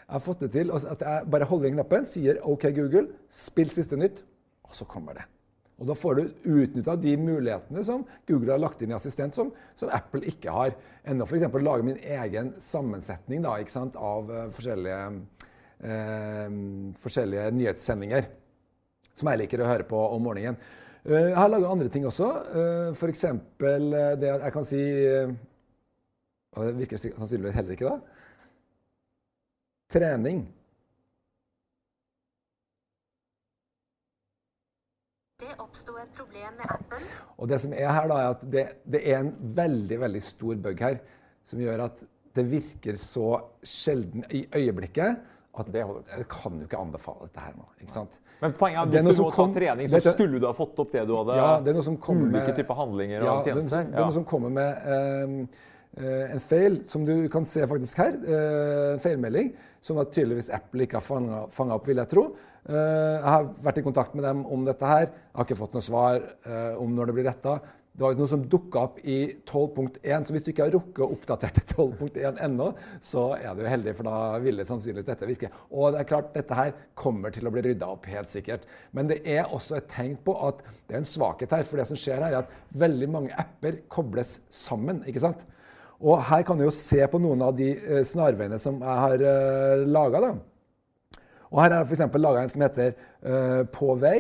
Jeg 0.05 0.13
har 0.15 0.25
fått 0.25 0.47
det 0.47 0.53
til 0.57 0.73
at 0.73 1.05
jeg 1.11 1.31
bare 1.37 1.51
holder 1.53 1.69
inn 1.69 1.81
knappen, 1.83 2.09
sier 2.09 2.41
OK, 2.49 2.71
Google, 2.79 3.11
spill 3.29 3.73
siste 3.75 4.01
nytt, 4.01 4.25
og 4.65 4.79
så 4.79 4.89
kommer 4.89 5.21
det. 5.21 5.29
Og 5.83 5.89
da 5.89 5.97
får 5.99 6.19
du 6.19 6.51
utnytta 6.55 6.95
de 7.03 7.17
mulighetene 7.19 7.83
som 7.87 8.05
Google 8.29 8.55
har 8.55 8.63
lagt 8.63 8.83
inn 8.85 8.93
i 8.93 8.97
assistent, 8.97 9.35
som, 9.35 9.51
som 9.79 9.91
Apple 9.95 10.23
ikke 10.31 10.55
har. 10.55 10.77
Ennå 11.03 11.27
f.eks. 11.27 11.49
lage 11.51 11.87
min 11.87 11.99
egen 11.99 12.53
sammensetning 12.63 13.43
da, 13.43 13.57
av 13.99 14.31
uh, 14.31 14.45
forskjellige, 14.55 15.01
uh, 15.83 16.57
forskjellige 17.03 17.51
nyhetssendinger. 17.59 18.31
Som 19.19 19.31
jeg 19.31 19.43
liker 19.43 19.63
å 19.63 19.71
høre 19.71 19.87
på 19.91 19.99
om 19.99 20.23
morgenen. 20.29 20.61
Uh, 21.03 21.33
jeg 21.33 21.39
har 21.41 21.51
laga 21.51 21.75
andre 21.75 21.91
ting 21.91 22.07
også. 22.07 22.31
Uh, 22.55 22.89
F.eks. 22.95 23.27
det 23.59 24.31
jeg 24.31 24.55
kan 24.55 24.69
si 24.69 24.83
Det 26.55 26.75
virker 26.79 27.03
sannsynligvis 27.03 27.59
heller 27.59 27.75
ikke 27.75 27.91
da. 27.91 28.21
Trening. 29.91 30.47
Oppsto 35.61 35.97
et 36.01 36.11
problem 36.17 36.57
med 36.59 36.67
appen. 36.71 37.05
Og 37.39 37.49
det 37.49 37.61
som 37.61 37.73
er 37.73 37.91
her 37.93 38.09
da, 38.09 38.15
er 38.25 38.29
at 38.35 38.43
det, 38.51 38.65
det 38.87 39.01
er 39.13 39.19
en 39.21 39.33
veldig 39.57 40.01
veldig 40.01 40.23
stor 40.23 40.55
bug 40.57 40.81
her 40.81 40.99
som 41.45 41.61
gjør 41.61 41.85
at 41.85 42.03
det 42.35 42.45
virker 42.51 42.97
så 42.99 43.41
sjelden 43.63 44.25
i 44.35 44.45
øyeblikket 44.55 45.17
at 45.55 45.69
det, 45.71 45.85
jeg 45.87 46.27
kan 46.29 46.57
jo 46.59 46.65
ikke 46.67 46.79
anbefale 46.83 47.29
dette 47.29 47.39
her 47.45 47.53
nå. 47.55 47.67
ikke 47.81 47.93
sant? 47.95 48.17
Men 48.41 48.53
poenget 48.59 48.81
er 48.81 48.83
at 48.83 48.89
hvis 48.91 49.05
du 49.17 49.23
går 49.23 49.37
må 49.47 49.55
trening, 49.55 49.87
så 49.93 50.01
skulle 50.03 50.41
du 50.43 50.47
ha 50.49 50.53
fått 50.53 50.81
opp 50.83 50.91
det 50.91 51.05
du 51.07 51.13
hadde 51.15 51.37
Ja, 51.39 51.61
det 51.63 51.71
er 51.71 51.77
noe 51.79 51.85
som 51.87 51.97
kommer 52.03 52.27
Ulike 52.27 52.49
med- 52.49 52.57
typer 52.59 52.75
handlinger 52.81 53.23
Ja, 53.23 53.37
tjenester? 53.47 53.71
det 53.71 53.79
er 53.79 53.85
noe 53.85 53.85
som- 53.85 53.93
Det 53.93 54.01
er 54.01 54.05
noe 54.09 54.17
som 54.19 54.25
kommer 54.25 54.51
med 54.51 55.47
eh, 55.95 56.33
en 56.35 56.41
feil, 56.43 56.81
som 56.91 57.05
du 57.07 57.29
kan 57.29 57.45
se 57.45 57.61
faktisk 57.71 57.97
her. 58.03 58.17
eh, 58.27 58.93
En 58.95 58.99
feilmelding 58.99 59.53
som 59.81 59.99
at 59.99 60.11
tydeligvis 60.11 60.51
Apple 60.51 60.83
ikke 60.89 60.99
har 60.99 61.47
fanga 61.51 61.75
opp, 61.75 61.87
vil 61.87 61.97
jeg 62.03 62.09
tro. 62.09 62.35
Eh, 62.65 63.15
Jeg 63.21 63.29
har 63.29 63.49
vært 63.65 63.79
i 63.81 63.85
kontakt 63.85 64.15
med 64.17 64.25
dem 64.25 64.45
om 64.47 64.65
dette 64.65 64.89
her. 64.89 65.09
Jeg 65.09 65.37
har 65.37 65.47
ikke 65.49 65.61
fått 65.61 65.75
noe 65.77 65.85
svar 65.85 66.21
eh, 66.21 66.77
om 66.81 66.95
når 66.97 67.11
det 67.11 67.15
blir 67.19 67.27
retta. 67.29 67.59
Det 67.95 68.03
var 68.03 68.17
noe 68.19 68.27
som 68.27 68.43
dukka 68.51 68.81
opp 68.89 68.97
i 69.07 69.19
12.1, 69.47 70.25
så 70.27 70.35
hvis 70.35 70.43
du 70.43 70.49
ikke 70.51 70.65
har 70.65 70.73
rukket 70.75 71.05
å 71.05 71.13
oppdatere 71.15 71.61
til 71.61 71.93
12.1 71.95 72.41
ennå, 72.43 72.73
så 72.99 73.29
er 73.37 73.55
du 73.55 73.61
heldig, 73.71 73.93
for 73.95 74.09
da 74.09 74.41
ville 74.43 74.65
sannsynligvis 74.67 75.07
dette 75.07 75.29
virke. 75.29 75.51
Og 75.71 75.93
det 75.95 76.01
er 76.01 76.09
klart, 76.09 76.33
dette 76.35 76.59
her 76.59 76.73
kommer 76.99 77.31
til 77.31 77.47
å 77.47 77.53
bli 77.55 77.63
rydda 77.69 77.93
opp, 77.95 78.09
helt 78.11 78.33
sikkert. 78.33 78.65
Men 78.99 79.13
det 79.13 79.21
er 79.23 79.47
også 79.47 79.77
et 79.79 79.87
tegn 79.93 80.17
på 80.27 80.35
at 80.49 80.65
det 80.89 80.97
er 80.97 81.05
en 81.05 81.07
svakhet 81.07 81.55
her. 81.55 81.63
For 81.69 81.79
det 81.79 81.87
som 81.93 82.01
skjer 82.01 82.25
her, 82.25 82.33
er 82.33 82.41
at 82.41 82.81
veldig 82.83 83.11
mange 83.15 83.39
apper 83.45 83.79
kobles 83.87 84.41
sammen. 84.51 85.05
ikke 85.07 85.23
sant? 85.23 85.47
Og 86.03 86.19
her 86.33 86.43
kan 86.49 86.59
du 86.59 86.67
jo 86.67 86.75
se 86.75 86.99
på 87.07 87.23
noen 87.23 87.47
av 87.47 87.55
de 87.55 87.77
eh, 87.79 88.03
snarveiene 88.11 88.59
som 88.59 88.83
jeg 88.83 89.05
har 89.05 89.87
laga. 89.87 90.35
Og 91.55 91.63
her 91.63 91.71
er 91.71 91.85
det 91.85 91.87
f.eks. 91.87 92.19
laga 92.19 92.43
en 92.43 92.51
som 92.51 92.65
heter 92.67 92.97
uh, 93.23 93.63
På 93.71 93.95
vei. 93.99 94.19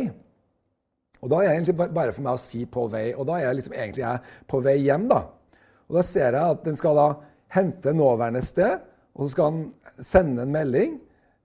Og 1.25 1.31
da 1.33 1.40
er 1.40 1.49
jeg 1.49 1.61
egentlig 1.61 1.94
bare 1.97 2.12
for 2.12 2.23
meg 2.23 2.37
å 2.37 2.40
si 2.40 2.62
på 2.68 2.85
vei, 2.92 3.07
og 3.16 3.25
da 3.27 3.38
er 3.38 3.49
jeg 3.49 3.59
liksom 3.59 3.75
egentlig 3.75 4.03
jeg 4.05 4.35
på 4.51 4.59
vei 4.62 4.75
hjem. 4.85 5.07
da. 5.09 5.23
Og 5.88 5.97
da 5.97 6.03
ser 6.05 6.37
jeg 6.37 6.57
at 6.57 6.66
den 6.66 6.77
skal 6.77 6.99
da 7.01 7.07
hente 7.55 7.94
nåværende 7.97 8.42
sted, 8.44 8.83
og 9.14 9.25
så 9.25 9.31
skal 9.33 9.55
den 9.55 10.03
sende 10.05 10.44
en 10.44 10.53
melding 10.53 10.99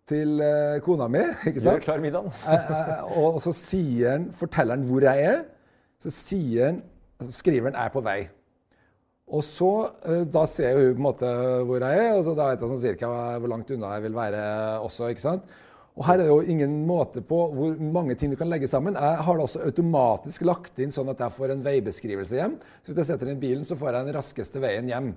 til 0.10 0.42
eh, 0.44 0.82
kona 0.84 1.08
mi. 1.12 1.22
ikke 1.48 1.62
Gjør 1.62 1.78
sant? 1.78 1.86
klar 1.86 2.04
middagen. 2.04 2.36
Eh, 2.50 3.16
og 3.22 3.40
så 3.46 3.54
sier 3.56 4.18
han, 4.18 4.28
forteller 4.36 4.76
han 4.76 4.84
hvor 4.90 5.06
jeg 5.06 5.30
er. 5.30 5.40
Så 6.04 6.12
sier 6.16 6.72
han, 6.72 6.84
så 7.24 7.32
skriver 7.38 7.72
han 7.72 7.80
'er 7.80 7.94
på 7.94 8.04
vei'. 8.04 8.28
Og 9.30 9.44
så, 9.46 9.72
Da 10.34 10.46
ser 10.46 10.74
hun 10.76 10.96
på 10.96 10.98
en 10.98 11.08
måte 11.08 11.32
hvor 11.64 11.80
jeg 11.86 12.06
er, 12.06 12.14
og 12.18 12.24
så 12.26 12.36
da 12.36 12.50
vet 12.50 12.62
jeg 12.62 12.70
sånn 12.70 12.82
cirka 12.82 13.08
hvor 13.40 13.48
langt 13.48 13.72
unna 13.72 13.94
jeg 13.96 14.04
vil 14.04 14.16
være 14.16 14.44
også. 14.82 15.08
ikke 15.14 15.22
sant? 15.22 15.44
Og 16.00 16.06
Her 16.08 16.22
er 16.22 16.24
det 16.24 16.32
jo 16.32 16.54
ingen 16.54 16.78
måte 16.88 17.20
på 17.28 17.38
hvor 17.52 17.80
mange 17.84 18.16
ting 18.16 18.32
du 18.32 18.38
kan 18.40 18.48
legge 18.48 18.70
sammen. 18.72 18.96
Jeg 18.96 19.24
har 19.26 19.36
det 19.36 19.44
også 19.44 19.66
automatisk 19.68 20.46
lagt 20.48 20.80
inn 20.80 20.94
sånn 20.96 21.12
at 21.12 21.20
jeg 21.20 21.36
får 21.36 21.52
en 21.52 21.66
veibeskrivelse 21.66 22.40
hjem. 22.40 22.56
Så 22.80 22.94
hvis 22.94 23.02
jeg 23.02 23.10
setter 23.10 23.32
inn 23.34 23.42
bilen, 23.42 23.66
så 23.68 23.76
får 23.76 23.92
jeg 23.92 24.08
den 24.08 24.16
raskeste 24.16 24.62
veien 24.64 24.88
hjem. 24.88 25.10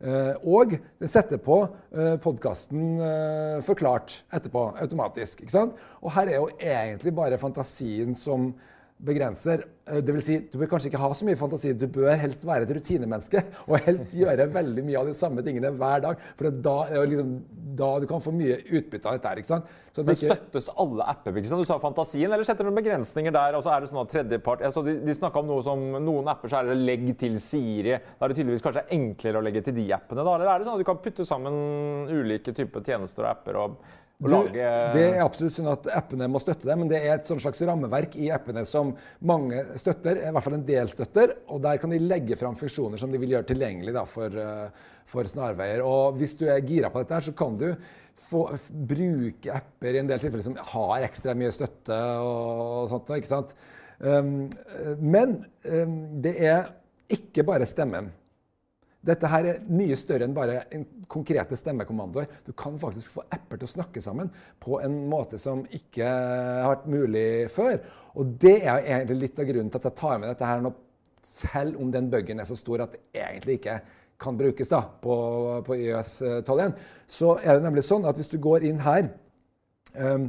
Eh, 0.00 0.32
og 0.46 0.76
den 0.78 1.10
setter 1.10 1.42
på 1.42 1.58
uh, 1.66 2.14
podkasten 2.22 3.02
forklart 3.66 4.20
etterpå, 4.30 4.68
automatisk. 4.86 5.42
Og 5.98 6.14
her 6.14 6.30
er 6.30 6.38
jo 6.38 6.46
egentlig 6.56 7.12
bare 7.18 7.40
fantasien 7.42 8.14
som 8.14 8.52
begrenser. 9.04 9.64
Dvs. 9.90 10.04
Det 10.06 10.12
vil 10.14 10.22
si, 10.22 10.34
du 10.52 10.58
bør 10.60 10.68
kanskje 10.70 10.86
ikke 10.92 11.00
ha 11.02 11.08
så 11.18 11.26
mye 11.26 11.38
fantasi. 11.40 11.72
Du 11.74 11.86
bør 11.90 12.12
helst 12.20 12.44
være 12.46 12.62
et 12.66 12.70
rutinemenneske 12.76 13.40
og 13.66 13.80
helst 13.82 14.12
gjøre 14.14 14.46
veldig 14.54 14.84
mye 14.86 15.00
av 15.00 15.08
de 15.10 15.14
samme 15.18 15.42
tingene 15.42 15.72
hver 15.74 16.04
dag. 16.04 16.20
For 16.38 16.50
da 16.62 16.74
er 16.94 17.08
liksom, 17.10 17.32
da 17.80 17.88
du 17.98 18.06
kan 18.10 18.22
få 18.22 18.30
mye 18.36 18.60
utbytte 18.70 19.10
av 19.10 19.16
dette. 19.18 19.32
ikke 19.42 19.50
sant? 19.50 19.66
Så 19.90 20.04
Men 20.06 20.14
ikke- 20.14 20.36
støttes 20.36 20.68
alle 20.78 21.02
apper? 21.10 21.34
ikke 21.40 21.50
sant? 21.50 21.62
Du 21.64 21.66
sa 21.66 21.78
fantasien, 21.82 22.30
eller 22.30 22.44
setter 22.46 22.62
du 22.62 22.70
noen 22.70 22.78
begrensninger 22.78 23.32
der? 23.34 23.56
og 23.58 23.64
så 23.66 23.72
er 23.74 23.80
det 23.80 23.90
sånn 23.90 24.02
at 24.04 24.12
tredjepart, 24.14 24.60
jeg 24.62 24.72
så 24.72 24.84
De, 24.86 24.94
de 25.00 25.12
snakka 25.16 25.40
om 25.42 25.46
noe 25.50 25.62
som 25.66 25.80
noen 26.04 26.28
apper 26.30 26.48
så 26.48 26.60
er 26.60 26.70
det 26.70 26.76
legg 26.78 27.08
til 27.18 27.34
Siri. 27.42 27.96
Da 27.98 28.26
er 28.26 28.28
det 28.28 28.36
tydeligvis 28.38 28.62
kanskje 28.62 28.86
enklere 28.94 29.40
å 29.40 29.42
legge 29.42 29.64
til 29.64 29.74
de 29.74 29.88
appene? 29.96 30.22
da, 30.22 30.34
Eller 30.36 30.46
er 30.54 30.58
det 30.58 30.66
sånn 30.68 30.78
at 30.78 30.84
du 30.84 30.84
kan 30.86 31.02
putte 31.02 31.26
sammen 31.26 32.06
ulike 32.08 32.54
typer 32.54 32.80
tjenester 32.86 33.24
og 33.26 33.30
apper 33.34 33.56
og 33.56 33.76
Du, 34.20 34.34
det 34.52 35.00
er 35.00 35.22
absolutt 35.24 35.54
sånn 35.54 35.70
at 35.72 35.86
appene 35.96 36.26
må 36.28 36.40
støtte 36.42 36.68
det, 36.68 36.74
men 36.76 36.90
det 36.90 36.98
er 37.00 37.14
et 37.14 37.28
sånn 37.28 37.40
slags 37.40 37.62
rammeverk 37.64 38.18
i 38.20 38.28
appene 38.34 38.66
som 38.68 38.90
mange 39.24 39.62
støtter, 39.80 40.20
i 40.26 40.32
hvert 40.34 40.44
fall 40.44 40.58
en 40.58 40.66
del 40.68 40.90
støtter, 40.92 41.32
og 41.48 41.62
der 41.64 41.80
kan 41.80 41.94
de 41.94 42.02
legge 42.02 42.36
fram 42.36 42.58
funksjoner 42.60 43.00
som 43.00 43.12
de 43.12 43.20
vil 43.22 43.32
gjøre 43.32 43.48
tilgjengelig 43.48 43.94
da, 43.96 44.04
for, 44.04 44.36
eh, 44.42 44.92
for 45.08 45.30
snarveier. 45.30 45.80
Og 45.88 46.20
hvis 46.20 46.36
du 46.36 46.44
er 46.52 46.60
gira 46.68 46.92
på 46.92 47.00
dette, 47.00 47.22
så 47.30 47.34
kan 47.38 47.56
du 47.60 47.70
få, 48.28 48.44
bruke 48.68 49.56
apper 49.56 49.96
i 49.96 50.02
en 50.02 50.12
del 50.12 50.20
tilfeller 50.20 50.44
som 50.50 50.60
har 50.74 51.08
ekstra 51.08 51.32
mye 51.38 51.56
støtte 51.56 51.96
og, 52.20 52.90
sånt. 52.92 53.16
Ikke 53.16 53.32
sant? 53.32 53.56
Um, 54.00 54.50
eh, 54.76 54.96
men 55.00 55.38
um, 55.64 55.96
det 56.20 56.36
er 56.44 56.74
ikke 57.08 57.48
bare 57.48 57.68
stemmen. 57.68 58.12
Dette 59.00 59.28
her 59.32 59.46
er 59.48 59.60
mye 59.72 59.96
større 59.96 60.26
enn 60.26 60.34
bare 60.36 60.66
en 60.76 60.82
konkrete 61.08 61.56
stemmekommandoer. 61.56 62.26
Du 62.44 62.52
kan 62.52 62.76
faktisk 62.80 63.14
få 63.14 63.24
apper 63.32 63.56
til 63.56 63.68
å 63.68 63.72
snakke 63.72 64.02
sammen 64.04 64.28
på 64.60 64.76
en 64.84 64.98
måte 65.08 65.40
som 65.40 65.62
ikke 65.72 66.04
har 66.04 66.68
vært 66.68 66.90
mulig 66.92 67.30
før. 67.54 67.78
Og 68.20 68.34
det 68.42 68.58
er 68.60 68.82
egentlig 68.82 69.22
litt 69.22 69.40
av 69.40 69.48
grunnen 69.48 69.72
til 69.72 69.80
at 69.80 69.88
jeg 69.88 69.98
tar 70.02 70.20
med 70.20 70.28
dette 70.28 70.50
her 70.50 70.60
nå, 70.64 70.74
selv 71.24 71.80
om 71.80 71.88
den 71.94 72.12
buggen 72.12 72.42
er 72.42 72.48
så 72.48 72.58
stor 72.58 72.84
at 72.84 72.92
det 72.96 73.22
egentlig 73.24 73.60
ikke 73.60 73.78
kan 74.20 74.36
brukes 74.36 74.68
da, 74.68 74.82
på, 75.00 75.16
på 75.64 75.80
IOS 75.80 76.14
12.1. 76.44 76.76
Så 77.08 77.34
er 77.40 77.56
det 77.56 77.64
nemlig 77.64 77.86
sånn 77.86 78.04
at 78.08 78.20
hvis 78.20 78.32
du 78.34 78.36
går 78.42 78.68
inn 78.68 78.82
her 78.84 79.08
um, 79.96 80.28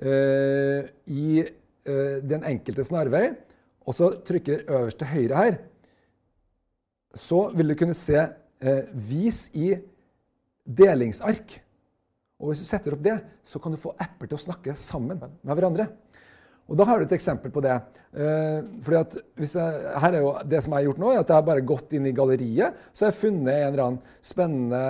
eh, 0.00 0.88
i 1.12 1.42
eh, 1.44 2.16
den 2.24 2.46
enkelte 2.48 2.86
snarvei, 2.86 3.26
og 3.86 3.94
så 3.94 4.14
trykker 4.26 4.64
øverst 4.72 4.98
til 5.02 5.12
høyre 5.12 5.42
her, 5.42 5.58
så 7.16 7.46
vil 7.56 7.72
du 7.72 7.78
kunne 7.78 7.96
se 7.96 8.18
eh, 8.20 8.82
'vis 8.92 9.50
i 9.54 9.74
delingsark'. 10.66 11.60
Og 12.40 12.52
hvis 12.52 12.60
du 12.60 12.68
setter 12.68 12.92
opp 12.92 13.04
det, 13.04 13.16
så 13.44 13.58
kan 13.58 13.72
du 13.72 13.80
få 13.80 13.94
apper 13.96 14.28
til 14.28 14.36
å 14.36 14.44
snakke 14.44 14.74
sammen 14.76 15.16
med 15.18 15.56
hverandre. 15.56 15.88
Og 16.66 16.74
da 16.74 16.84
har 16.88 16.98
du 16.98 17.06
et 17.06 17.14
eksempel 17.14 17.52
på 17.54 17.62
det. 17.62 17.74
Eh, 18.10 18.58
fordi 18.82 18.98
at 18.98 19.12
hvis 19.38 19.54
jeg, 19.54 19.82
her 20.02 20.16
er 20.16 20.22
jo 20.24 20.32
Det 20.42 20.62
som 20.64 20.72
jeg 20.72 20.80
har 20.80 20.86
gjort 20.88 20.98
nå, 20.98 21.10
er 21.12 21.20
at 21.20 21.28
jeg 21.30 21.36
har 21.36 21.46
bare 21.46 21.62
gått 21.62 21.92
inn 21.94 22.08
i 22.10 22.14
galleriet. 22.16 22.80
Så 22.92 23.04
har 23.06 23.12
jeg 23.12 23.20
funnet 23.20 23.52
en 23.54 23.68
eller 23.68 23.84
annen 23.84 24.00
spennende 24.20 24.80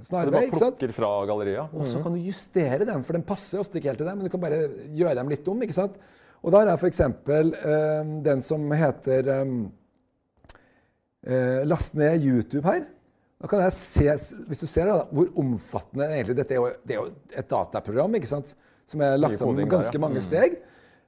Du 0.00 0.04
snarvei. 0.08 0.32
bare 0.34 0.48
ikke 0.48 0.62
sant? 0.64 0.78
plukker 0.80 0.96
fra 0.96 1.10
galleriet. 1.30 1.74
Og 1.74 1.86
så 1.86 2.02
kan 2.02 2.16
du 2.16 2.18
justere 2.26 2.84
dem, 2.88 3.04
for 3.06 3.12
den 3.14 3.26
passer 3.26 3.62
ofte 3.62 3.78
ikke 3.78 3.92
helt 3.92 4.02
til 4.02 4.10
deg. 4.10 4.16
Men 4.18 4.26
du 4.26 4.32
kan 4.34 4.42
bare 4.42 4.60
gjøre 4.90 5.14
dem 5.20 5.30
litt 5.30 5.48
om. 5.48 5.62
ikke 5.62 5.78
sant? 5.78 6.00
Og 6.42 6.50
da 6.50 6.58
har 6.58 6.72
jeg 6.72 6.82
f.eks. 6.82 7.00
Eh, 7.00 8.10
den 8.26 8.40
som 8.42 8.70
heter 8.72 9.30
um, 9.42 9.70
eh, 11.26 11.64
Last 11.66 11.94
ned 11.94 12.22
YouTube 12.24 12.64
her. 12.64 12.86
Da 13.40 13.48
kan 13.48 13.60
jeg 13.64 13.72
se, 13.72 14.04
hvis 14.48 14.60
du 14.60 14.66
ser 14.66 14.84
da, 14.90 14.98
hvor 15.10 15.28
omfattende 15.40 16.08
egentlig 16.10 16.36
Dette 16.36 16.52
er 16.52 16.60
jo, 16.60 16.70
det 16.86 16.96
er 16.96 17.00
jo 17.00 17.10
et 17.40 17.48
dataprogram 17.48 18.14
ikke 18.18 18.28
sant? 18.28 18.54
som 18.90 19.00
er 19.06 19.16
lagt 19.16 19.38
sammen 19.38 19.54
med 19.56 19.68
ganske 19.70 19.98
mange 20.02 20.18
Mm. 20.18 20.24
steg. 20.26 20.56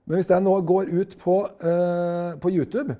Men 0.07 0.16
hvis 0.18 0.29
jeg 0.31 0.42
nå 0.42 0.53
går 0.66 0.88
ut 1.01 1.16
på, 1.18 1.35
eh, 1.61 2.37
på 2.38 2.51
YouTube 2.51 2.96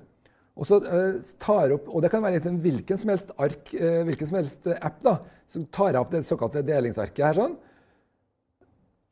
og 0.55 0.65
så 0.67 0.77
eh, 0.85 1.21
tar 1.39 1.71
opp, 1.73 1.87
og 1.89 2.01
det 2.03 2.11
kan 2.11 2.21
være 2.21 2.35
liksom 2.37 2.59
hvilken 2.61 2.97
som 2.99 3.09
helst 3.09 3.31
ark, 3.39 3.73
eh, 3.73 4.03
hvilken 4.03 4.27
som 4.27 4.37
helst 4.37 4.67
eh, 4.67 4.77
app, 4.81 5.01
da, 5.01 5.17
så 5.47 5.63
tar 5.71 5.93
jeg 5.93 6.01
opp 6.01 6.11
det 6.11 6.25
såkalte 6.27 6.61
delingsarket 6.67 7.25
her 7.25 7.33
sånn. 7.33 7.55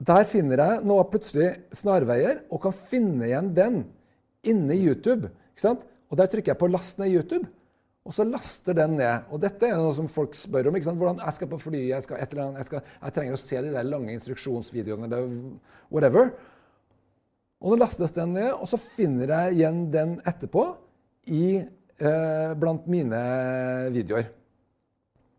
Der 0.01 0.23
finner 0.29 0.57
jeg 0.57 0.83
nå 0.85 0.97
plutselig 1.09 1.49
snarveier, 1.77 2.41
og 2.51 2.61
kan 2.63 2.73
finne 2.73 3.25
igjen 3.29 3.53
den 3.57 3.79
inne 4.43 4.73
i 4.75 4.83
YouTube. 4.85 5.29
ikke 5.53 5.61
sant? 5.65 5.83
Og 6.11 6.17
der 6.17 6.27
trykker 6.27 6.51
jeg 6.53 6.57
på 6.59 6.67
'last 6.69 6.99
ned 6.99 7.09
YouTube', 7.13 7.47
og 8.01 8.15
så 8.15 8.25
laster 8.25 8.73
den 8.73 8.95
ned. 8.97 9.27
Og 9.29 9.41
dette 9.43 9.67
er 9.67 9.77
noe 9.77 9.93
som 9.93 10.07
folk 10.09 10.33
spør 10.37 10.71
om. 10.71 10.77
ikke 10.77 10.87
sant? 10.87 10.97
Hvordan 10.97 11.21
jeg 11.21 11.37
skal 11.37 11.49
på 11.51 11.59
flyet, 11.61 11.89
jeg, 11.91 12.05
skal 12.05 12.17
et 12.17 12.31
eller 12.33 12.47
annet, 12.47 12.63
jeg, 12.63 12.69
skal, 12.71 12.87
jeg 12.97 13.15
trenger 13.17 13.37
å 13.37 13.41
se 13.43 13.61
de 13.61 13.73
der 13.75 13.85
lange 13.89 14.15
instruksjonsvideoene 14.15 15.09
eller 15.09 15.35
whatever. 15.93 16.31
Og 17.61 17.75
nå 17.75 17.77
lastes 17.77 18.15
den 18.15 18.33
ned, 18.39 18.49
og 18.55 18.65
så 18.71 18.79
finner 18.81 19.35
jeg 19.35 19.59
igjen 19.59 19.83
den 19.93 20.15
etterpå 20.25 20.65
i, 21.29 21.61
eh, 21.61 22.53
blant 22.57 22.89
mine 22.89 23.21
videoer. 23.93 24.31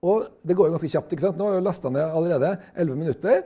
Og 0.06 0.30
det 0.46 0.54
går 0.58 0.70
jo 0.70 0.76
ganske 0.76 0.92
kjapt. 0.94 1.12
ikke 1.12 1.26
sant? 1.26 1.38
Nå 1.38 1.50
har 1.50 1.58
jeg 1.58 1.66
lasta 1.66 1.90
ned 1.90 2.06
allerede 2.06 2.54
11 2.78 2.96
minutter. 3.02 3.42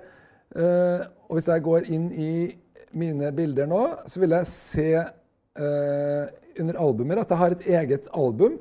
Eh, 0.56 1.00
og 1.28 1.38
hvis 1.38 1.48
jeg 1.48 1.64
går 1.64 1.88
inn 1.88 2.06
i 2.12 2.32
mine 2.92 3.32
bilder 3.32 3.66
nå, 3.68 3.82
så 4.06 4.20
vil 4.20 4.36
jeg 4.36 4.52
se 4.52 4.88
eh, 4.92 6.24
under 6.60 6.80
albumer 6.80 7.24
at 7.24 7.32
jeg 7.32 7.40
har 7.40 7.56
et 7.56 7.68
eget 7.80 8.08
album 8.12 8.60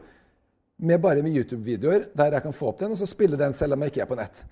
med 0.77 1.01
bare 1.01 1.23
med 1.23 1.35
YouTube-videoer 1.35 2.09
der 2.17 2.38
jeg 2.38 2.45
kan 2.45 2.55
få 2.55 2.71
opp 2.71 2.79
den, 2.83 2.95
og 2.95 2.99
så 2.99 3.07
spille 3.09 3.39
den 3.39 3.53
selv 3.55 3.75
om 3.75 3.83
jeg 3.83 3.93
ikke 3.93 4.05
er 4.05 4.11
på 4.11 4.19
nett. 4.19 4.43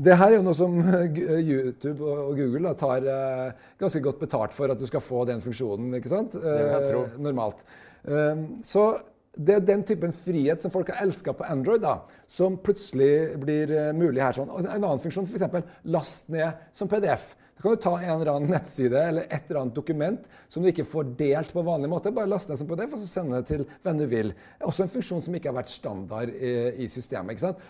Det 0.00 0.16
her 0.16 0.32
er 0.32 0.38
jo 0.38 0.46
noe 0.46 0.56
som 0.56 0.76
YouTube 1.50 2.06
og 2.06 2.34
Google 2.38 2.70
da, 2.70 2.74
tar 2.78 3.06
eh, 3.10 3.62
ganske 3.80 4.02
godt 4.04 4.20
betalt 4.22 4.56
for 4.56 4.72
at 4.72 4.80
du 4.80 4.86
skal 4.88 5.02
få 5.04 5.24
den 5.28 5.42
funksjonen. 5.44 5.94
ikke 5.98 6.12
sant? 6.12 6.36
vil 6.36 6.50
jeg. 6.50 6.92
Eh, 6.94 7.16
normalt. 7.22 7.64
Um, 8.04 8.44
så 8.64 8.92
det 9.36 9.54
er 9.54 9.66
den 9.66 9.82
typen 9.86 10.12
frihet 10.14 10.62
som 10.62 10.72
folk 10.74 10.90
har 10.90 11.04
elska 11.04 11.34
på 11.36 11.46
Android, 11.46 11.82
da, 11.84 12.00
som 12.28 12.58
plutselig 12.58 13.36
blir 13.42 13.70
eh, 13.70 13.92
mulig 13.94 14.22
her. 14.22 14.34
sånn. 14.36 14.50
Og 14.50 14.64
En 14.64 14.72
annen 14.72 15.02
funksjon, 15.02 15.28
f.eks. 15.28 15.76
last 15.84 16.30
ned 16.32 16.66
som 16.74 16.90
PDF. 16.90 17.34
Da 17.60 17.62
kan 17.68 17.74
du 17.76 17.82
ta 17.84 17.90
en 18.00 18.20
eller 18.22 18.30
annen 18.32 18.48
nettside 18.54 18.96
eller 18.96 19.26
et 19.28 19.50
eller 19.50 19.60
annet 19.60 19.74
dokument 19.76 20.22
som 20.48 20.62
du 20.64 20.70
ikke 20.70 20.86
får 20.88 21.10
delt 21.18 21.50
på 21.52 21.60
vanlig 21.66 21.90
måte. 21.92 22.08
Bare 22.16 22.30
last 22.32 22.48
ned 22.48 22.56
som 22.56 22.68
på 22.70 22.78
det, 22.80 22.86
og 22.88 23.02
så 23.02 23.08
sende 23.10 23.36
det 23.36 23.50
til 23.50 23.66
hvem 23.84 23.98
du 24.00 24.06
vil. 24.08 24.30
Det 24.32 24.64
Også 24.70 24.86
en 24.86 24.92
funksjon 24.94 25.20
som 25.26 25.36
ikke 25.36 25.50
har 25.52 25.58
vært 25.58 25.68
standard 25.68 26.32
i, 26.32 26.86
systemet. 26.88 27.34
ikke 27.36 27.44
sant? 27.50 27.60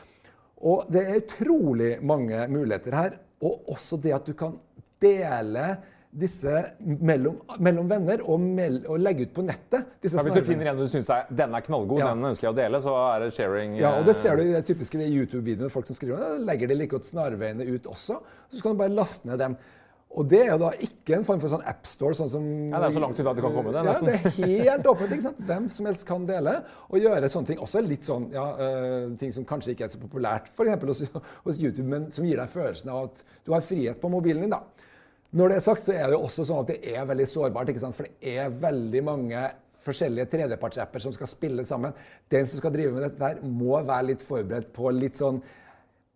Og 0.62 0.86
det 0.94 1.02
er 1.02 1.18
utrolig 1.18 1.96
mange 2.06 2.44
muligheter 2.54 2.94
her. 2.94 3.16
Og 3.42 3.66
også 3.74 3.98
det 3.98 4.14
at 4.14 4.30
du 4.30 4.36
kan 4.38 4.60
dele 5.02 5.72
disse 6.10 6.52
mellom, 6.82 7.40
mellom 7.58 7.90
venner 7.90 8.22
og, 8.22 8.38
mell, 8.42 8.80
og 8.90 9.02
legge 9.02 9.26
ut 9.26 9.34
på 9.34 9.42
nettet. 9.46 9.90
Hvis 10.02 10.14
du 10.14 10.40
finner 10.46 10.70
en 10.70 10.78
du 10.78 10.86
syns 10.90 11.10
er 11.10 11.26
er 11.30 11.66
knallgod, 11.66 11.98
Ja. 11.98 12.14
den 12.14 12.30
ønsker 12.30 12.46
jeg 12.48 12.54
å 12.54 12.58
dele, 12.62 12.80
så 12.82 12.94
er 13.16 13.20
det 13.24 13.34
sharing. 13.34 13.76
Ja, 13.78 13.98
og 13.98 14.06
det 14.06 14.14
ser 14.16 14.36
du 14.36 14.42
eh, 14.42 14.50
i 14.50 14.52
det 14.54 14.66
typiske 14.66 14.98
de 14.98 15.10
YouTube-videoene. 15.10 15.70
Folk 15.70 15.86
som 15.86 15.96
skriver, 15.98 16.14
om 16.14 16.20
da 16.38 16.52
legger 16.52 16.68
de 16.68 16.74
like 16.74 16.90
godt 16.90 17.06
snarveiene 17.10 17.66
ut 17.66 17.86
også. 17.86 18.20
Så 18.50 18.62
kan 18.62 18.72
du 18.74 18.78
bare 18.78 18.94
laste 18.94 19.26
ned 19.26 19.38
dem. 19.38 19.56
Og 20.10 20.26
det 20.26 20.40
er 20.42 20.48
jo 20.50 20.58
da 20.58 20.72
ikke 20.82 21.14
en 21.20 21.24
form 21.26 21.38
for 21.38 21.52
sånn 21.52 21.62
appstore, 21.70 22.16
sånn 22.18 22.30
som 22.32 22.46
Ja, 22.66 22.80
det 22.82 22.88
er 22.88 22.94
så 22.96 23.02
langt 23.04 23.20
unna 23.22 23.30
at 23.30 23.38
det 23.38 23.44
kan 23.44 23.54
komme, 23.54 23.70
det, 23.70 23.78
Ja, 23.78 23.92
nesten. 23.92 24.08
det 24.08 24.16
er 24.18 24.64
helt 24.66 24.88
åpent. 24.90 25.12
ikke 25.14 25.26
sant? 25.28 25.38
Hvem 25.46 25.68
som 25.70 25.86
helst 25.86 26.06
kan 26.08 26.26
dele 26.26 26.54
og 26.88 26.98
gjøre 26.98 27.30
sånne 27.30 27.46
ting. 27.52 27.60
Også 27.62 27.82
litt 27.86 28.08
sånn 28.08 28.26
ja, 28.34 28.46
uh, 28.58 29.16
ting 29.20 29.30
som 29.32 29.46
kanskje 29.46 29.76
ikke 29.76 29.86
er 29.86 29.92
så 29.94 30.02
populært, 30.02 30.50
f.eks. 30.50 30.82
Hos, 30.90 31.22
hos 31.46 31.62
YouTube, 31.62 31.86
men 31.86 32.10
som 32.10 32.26
gir 32.26 32.42
deg 32.42 32.50
følelsen 32.50 32.90
av 32.90 33.04
at 33.06 33.22
du 33.46 33.54
har 33.54 33.62
frihet 33.62 34.02
på 34.02 34.10
mobilen 34.10 34.42
din. 34.42 34.50
da. 34.50 34.64
Når 35.30 35.52
det 35.52 35.56
er 35.60 35.66
sagt, 35.68 35.86
så 35.86 35.94
er 35.94 36.10
det 36.10 36.18
jo 36.18 36.24
også 36.26 36.48
sånn 36.48 36.64
at 36.64 36.72
det 36.72 36.80
er 36.90 37.06
veldig 37.06 37.28
sårbart. 37.30 37.70
ikke 37.70 37.84
sant? 37.84 37.94
For 37.94 38.10
det 38.10 38.34
er 38.34 38.50
veldig 38.50 39.04
mange 39.06 39.46
forskjellige 39.80 40.26
tredjepartsapper 40.34 41.06
som 41.06 41.14
skal 41.14 41.30
spille 41.30 41.64
sammen. 41.64 41.94
Den 42.34 42.50
som 42.50 42.58
skal 42.58 42.74
drive 42.74 42.92
med 42.96 43.06
dette 43.06 43.22
her, 43.24 43.38
må 43.46 43.78
være 43.78 44.10
litt 44.10 44.26
forberedt 44.26 44.72
på 44.74 44.90
litt 44.90 45.16
sånn 45.16 45.38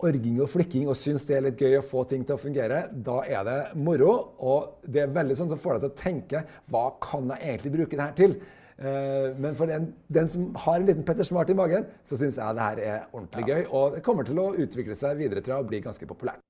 orging 0.02 0.40
og 0.42 0.50
flikking 0.50 0.88
og 0.90 0.98
syns 0.98 1.26
det 1.28 1.37
er 1.37 1.46
litt 1.46 1.61
gøy 1.61 1.78
å 1.78 1.87
få 1.87 2.04
ting 2.11 2.24
til 2.26 2.37
å 2.37 2.40
fungere. 2.40 2.85
Da 3.07 3.20
er 3.28 3.46
det 3.46 3.59
moro. 3.78 4.12
Og 4.42 4.85
det 4.87 5.04
er 5.04 5.14
veldig 5.14 5.38
sånn 5.38 5.52
som 5.52 5.61
får 5.61 5.78
deg 5.78 5.85
til 5.85 5.92
å 5.92 6.02
tenke 6.02 6.44
hva 6.72 6.85
kan 7.02 7.30
jeg 7.35 7.54
egentlig 7.54 7.74
bruke 7.76 7.96
det 7.96 8.07
her 8.09 8.16
til? 8.18 8.37
Eh, 8.74 9.28
Men 9.38 9.54
for 9.54 9.70
den, 9.70 9.92
den 10.09 10.28
som 10.28 10.48
har 10.64 10.80
en 10.80 10.88
liten 10.88 11.07
Petter 11.07 11.24
Smart 11.24 11.50
i 11.50 11.59
magen, 11.59 11.87
så 12.02 12.18
syns 12.18 12.40
jeg 12.40 12.59
det 12.59 12.68
her 12.68 12.83
er 12.83 13.07
ordentlig 13.12 13.46
gøy. 13.46 13.62
Og 13.70 13.98
det 13.98 14.02
kommer 14.07 14.26
til 14.26 14.42
å 14.42 14.50
utvikle 14.54 14.98
seg 14.98 15.20
videre 15.20 15.44
jeg, 15.44 15.57
og 15.57 15.70
bli 15.70 15.80
ganske 15.85 16.11
populært. 16.11 16.42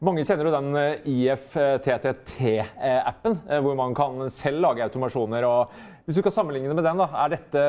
Mange 0.00 0.22
kjenner 0.24 0.46
jo 0.48 0.52
den 0.54 0.68
eh, 0.80 1.02
IFTTT-appen, 1.12 3.34
eh, 3.50 3.58
hvor 3.60 3.74
man 3.76 3.92
kan 3.96 4.22
selv 4.32 4.62
lage 4.64 4.80
automasjoner. 4.86 5.44
og 5.44 5.74
Hvis 6.06 6.16
du 6.16 6.22
skal 6.22 6.32
sammenligne 6.38 6.70
det 6.70 6.76
med 6.78 6.86
den, 6.88 7.02
da, 7.02 7.08
er 7.20 7.34
dette 7.34 7.64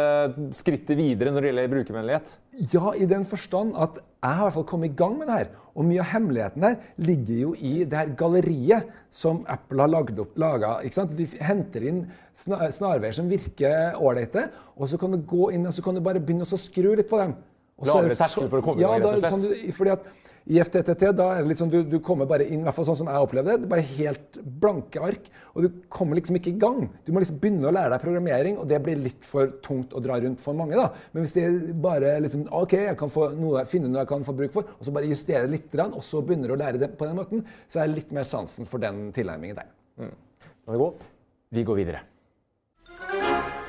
skrittet 0.56 0.96
videre 0.96 1.34
når 1.36 1.44
det 1.44 1.50
gjelder 1.52 1.74
brukervennlighet? 1.74 2.32
Ja, 2.72 2.94
i 2.96 3.10
den 3.10 3.26
forstand 3.28 3.76
at 3.76 4.00
jeg 4.00 4.38
har 4.38 4.40
i 4.40 4.46
hvert 4.48 4.56
fall 4.62 4.70
kommet 4.70 4.94
i 4.94 5.00
gang 5.02 5.18
med 5.20 5.28
det 5.28 5.36
her. 5.42 5.50
Og 5.76 5.84
mye 5.88 6.00
av 6.04 6.10
hemmeligheten 6.14 6.64
her 6.68 6.76
ligger 7.04 7.38
jo 7.46 7.52
i 7.60 7.74
det 7.84 8.00
her 8.00 8.16
galleriet 8.20 8.88
som 9.12 9.44
Apple 9.52 9.84
har 9.84 9.92
lagd 9.92 10.20
opp, 10.24 10.34
laga. 10.40 10.78
ikke 10.88 11.00
sant? 11.02 11.12
De 11.20 11.28
henter 11.44 11.84
inn 11.92 12.00
sna- 12.36 12.72
snarveier 12.76 13.16
som 13.18 13.28
virker 13.32 14.00
ålreite, 14.00 14.48
og 14.78 14.88
så 14.92 14.96
kan 15.00 15.12
du 15.16 15.20
gå 15.28 15.50
inn 15.56 15.68
og 15.68 15.76
så 15.76 15.84
kan 15.84 15.96
du 16.00 16.04
bare 16.04 16.24
begynne 16.24 16.48
å 16.48 16.60
skru 16.60 16.94
litt 16.96 17.12
på 17.12 17.20
dem. 17.20 17.36
Er 17.82 17.86
Lavere 17.92 18.16
terskel 18.16 18.48
for 18.52 18.60
å 18.62 18.66
komme 18.66 18.80
i 18.80 18.84
gang, 18.86 19.00
rett 19.02 19.08
og 19.10 19.24
det 19.24 19.32
sånn 19.34 19.74
fordi 19.76 19.92
at 19.96 20.04
i 20.50 20.58
FTTT 20.62 21.12
da 21.14 21.28
er 21.36 21.44
det 21.44 21.52
liksom 21.52 21.70
du, 21.70 21.80
du 21.86 22.00
kommer 22.04 22.26
bare 22.30 22.48
inn, 22.48 22.64
i 22.64 22.66
hvert 22.66 22.76
fall 22.76 22.88
sånn 22.88 22.98
som 23.04 23.10
jeg 23.12 23.26
opplevde 23.26 23.58
det, 23.62 23.70
bare 23.70 23.86
helt 23.94 24.40
blanke 24.62 25.04
ark. 25.06 25.30
Og 25.54 25.66
du 25.66 25.82
kommer 25.92 26.18
liksom 26.18 26.40
ikke 26.40 26.54
i 26.54 26.60
gang. 26.62 26.88
Du 27.06 27.12
må 27.14 27.22
liksom 27.22 27.38
begynne 27.42 27.70
å 27.70 27.74
lære 27.76 27.94
deg 27.94 28.04
programmering, 28.06 28.58
og 28.62 28.68
det 28.72 28.82
blir 28.84 29.00
litt 29.04 29.28
for 29.28 29.54
tungt 29.66 29.94
å 29.94 30.02
dra 30.04 30.18
rundt 30.24 30.42
for 30.42 30.58
mange. 30.58 30.78
da. 30.80 30.90
Men 31.14 31.28
hvis 31.28 31.38
de 31.38 31.76
bare 31.84 32.16
liksom 32.26 32.48
OK, 32.58 32.78
jeg 32.88 33.00
kan 33.00 33.14
noe, 33.38 33.66
finne 33.70 33.92
noe 33.92 34.04
jeg 34.04 34.12
kan 34.12 34.28
få 34.28 34.36
bruk 34.38 34.56
for, 34.56 34.76
og 34.78 34.88
så 34.88 34.96
bare 34.96 35.12
justere 35.12 35.52
litt, 35.52 35.70
og 35.82 36.02
så 36.06 36.24
begynner 36.26 36.52
du 36.52 36.58
å 36.58 36.62
lære 36.64 36.82
det 36.82 36.94
på 36.98 37.08
den 37.08 37.20
måten, 37.22 37.46
så 37.70 37.84
er 37.84 37.94
litt 37.94 38.12
mer 38.16 38.28
sansen 38.28 38.68
for 38.70 38.82
den 38.82 39.10
tilnærmingen 39.16 39.62
der. 39.62 39.72
Er 40.02 40.82
godt. 40.82 41.06
Vi 41.52 41.66
går 41.68 41.84
videre. 41.84 43.60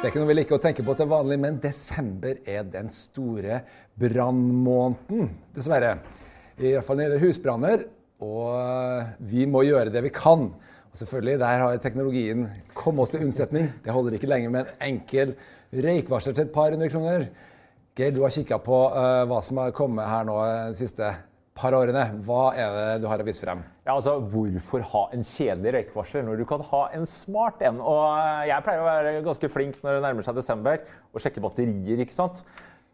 Det 0.00 0.06
er 0.06 0.14
ikke 0.14 0.20
noe 0.22 0.28
vi 0.30 0.34
liker 0.38 0.56
å 0.56 0.62
tenke 0.64 0.80
på 0.80 0.94
til 0.96 1.08
vanlig, 1.10 1.36
men 1.36 1.58
desember 1.60 2.38
er 2.48 2.62
den 2.72 2.86
store 2.88 3.58
brannmåneden, 4.00 5.26
dessverre. 5.52 5.90
I 6.56 6.70
hvert 6.72 6.86
fall 6.86 6.96
når 6.96 7.02
det 7.02 7.08
gjelder 7.10 7.26
husbranner. 7.26 7.82
Og 8.24 9.26
vi 9.28 9.44
må 9.44 9.60
gjøre 9.66 9.92
det 9.92 10.00
vi 10.06 10.12
kan. 10.16 10.46
Og 10.88 10.96
selvfølgelig, 11.02 11.34
der 11.42 11.64
har 11.66 11.82
teknologien 11.84 12.46
kommet 12.72 13.04
oss 13.04 13.12
til 13.12 13.26
unnsetning. 13.26 13.68
Det 13.84 13.92
holder 13.92 14.16
ikke 14.16 14.30
lenger 14.32 14.54
med 14.56 14.70
en 14.70 14.86
enkel 14.88 15.34
røykvarsler 15.68 16.38
til 16.38 16.48
et 16.48 16.54
par 16.56 16.72
hundre 16.72 16.88
kroner. 16.96 17.28
Geir, 17.92 18.16
du 18.16 18.22
har 18.24 18.32
kikka 18.32 18.56
på 18.64 18.80
uh, 18.96 19.26
hva 19.28 19.44
som 19.44 19.60
har 19.60 19.76
kommet 19.76 20.08
her 20.08 20.24
nå 20.24 20.40
de 20.72 20.80
siste 20.80 21.12
par 21.60 21.76
årene. 21.76 22.02
Hva 22.26 22.40
er 22.56 22.72
det 22.76 22.86
du 23.02 23.06
har 23.10 23.20
å 23.22 23.26
vise 23.26 23.42
frem? 23.44 23.60
Ja, 23.86 23.94
altså, 23.98 24.16
Hvorfor 24.32 24.84
ha 24.94 25.02
en 25.14 25.22
kjedelig 25.26 25.74
røykvarsler 25.76 26.24
når 26.26 26.40
du 26.40 26.46
kan 26.48 26.64
ha 26.72 26.82
en 26.96 27.06
smart 27.08 27.62
en? 27.66 27.78
Og 27.84 28.02
eh, 28.16 28.48
Jeg 28.50 28.66
pleier 28.66 28.82
å 28.82 28.88
være 28.88 29.14
ganske 29.26 29.50
flink 29.52 29.78
når 29.84 29.98
det 29.98 30.04
nærmer 30.08 30.26
seg 30.26 30.38
desember 30.40 30.82
og 31.12 31.22
sjekke 31.24 31.42
batterier. 31.44 32.00
ikke 32.04 32.16
sant? 32.16 32.42